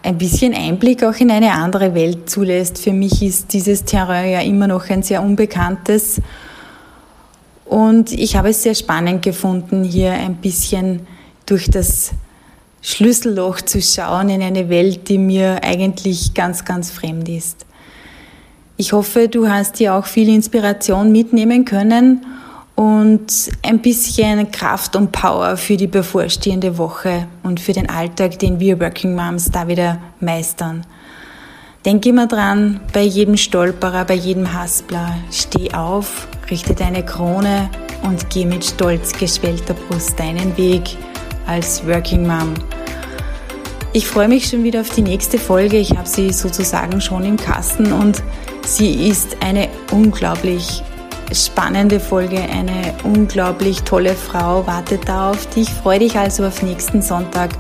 ein 0.03 0.19
bisschen 0.19 0.53
Einblick 0.53 1.03
auch 1.05 1.15
in 1.15 1.31
eine 1.31 1.53
andere 1.53 1.95
Welt 1.95 2.29
zulässt. 2.29 2.79
Für 2.79 2.93
mich 2.93 3.23
ist 3.23 3.55
dieses 3.55 3.87
Terrain 3.87 4.31
ja 4.31 4.41
immer 4.43 4.67
noch 4.67 4.91
ein 4.91 5.03
sehr 5.03 5.23
unbekanntes. 5.23 6.21
Und 7.65 8.13
ich 8.13 8.37
habe 8.37 8.51
es 8.51 8.63
sehr 8.63 8.75
spannend 8.75 9.23
gefunden, 9.23 9.85
hier 9.85 10.13
ein 10.13 10.37
bisschen 10.37 11.07
durch 11.47 11.71
das 11.71 12.13
Schlüsselloch 12.83 13.63
zu 13.63 13.81
schauen 13.81 14.29
in 14.29 14.43
eine 14.43 14.69
Welt, 14.69 15.09
die 15.09 15.19
mir 15.19 15.63
eigentlich 15.63 16.35
ganz, 16.35 16.65
ganz 16.65 16.91
fremd 16.91 17.29
ist. 17.29 17.65
Ich 18.77 18.93
hoffe, 18.93 19.29
du 19.29 19.49
hast 19.49 19.79
dir 19.79 19.95
auch 19.95 20.07
viel 20.07 20.29
Inspiration 20.29 21.13
mitnehmen 21.13 21.65
können 21.65 22.27
und 22.75 23.33
ein 23.63 23.81
bisschen 23.81 24.51
Kraft 24.51 24.97
und 24.97 25.13
Power 25.13 25.57
für 25.57 25.77
die 25.77 25.87
bevorstehende 25.87 26.77
Woche 26.77 27.29
und 27.43 27.61
für 27.61 27.73
den 27.73 27.89
Alltag, 27.89 28.39
den 28.41 28.59
wir 28.59 28.81
Working 28.81 29.15
Moms 29.15 29.51
da 29.51 29.69
wieder 29.69 29.99
meistern. 30.21 30.85
Denk 31.85 32.05
immer 32.07 32.27
dran, 32.27 32.81
bei 32.93 33.03
jedem 33.03 33.37
Stolperer, 33.37 34.05
bei 34.05 34.15
jedem 34.15 34.53
Haspler, 34.53 35.17
steh 35.31 35.73
auf, 35.73 36.27
richte 36.51 36.75
deine 36.75 37.05
Krone 37.05 37.71
und 38.03 38.31
geh 38.31 38.45
mit 38.45 38.65
stolz 38.65 39.13
geschwellter 39.13 39.75
Brust 39.75 40.19
deinen 40.19 40.57
Weg 40.57 40.97
als 41.47 41.87
Working 41.87 42.27
Mom. 42.27 42.55
Ich 43.93 44.07
freue 44.07 44.29
mich 44.29 44.49
schon 44.49 44.65
wieder 44.65 44.81
auf 44.81 44.91
die 44.91 45.03
nächste 45.03 45.39
Folge. 45.39 45.77
Ich 45.77 45.97
habe 45.97 46.09
sie 46.09 46.33
sozusagen 46.33 47.01
schon 47.01 47.25
im 47.25 47.37
Kasten 47.37 47.93
und 47.93 48.23
sie 48.67 49.09
ist 49.09 49.37
eine 49.41 49.69
unglaublich 49.93 50.83
spannende 51.33 52.01
Folge. 52.01 52.41
Eine 52.41 52.95
unglaublich 53.05 53.83
tolle 53.83 54.15
Frau 54.15 54.67
wartet 54.67 55.09
da 55.09 55.31
auf 55.31 55.47
dich. 55.51 55.69
Freue 55.69 56.01
dich 56.01 56.17
also 56.19 56.45
auf 56.45 56.63
nächsten 56.63 57.03
Sonntag, 57.03 57.51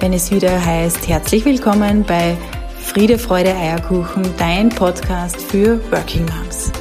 wenn 0.00 0.12
es 0.12 0.30
wieder 0.30 0.64
heißt, 0.64 1.08
herzlich 1.08 1.44
willkommen 1.44 2.04
bei 2.04 2.36
Friede, 2.78 3.18
Freude, 3.18 3.54
Eierkuchen, 3.54 4.22
dein 4.38 4.68
Podcast 4.68 5.40
für 5.40 5.80
Working 5.90 6.26
Moms. 6.26 6.72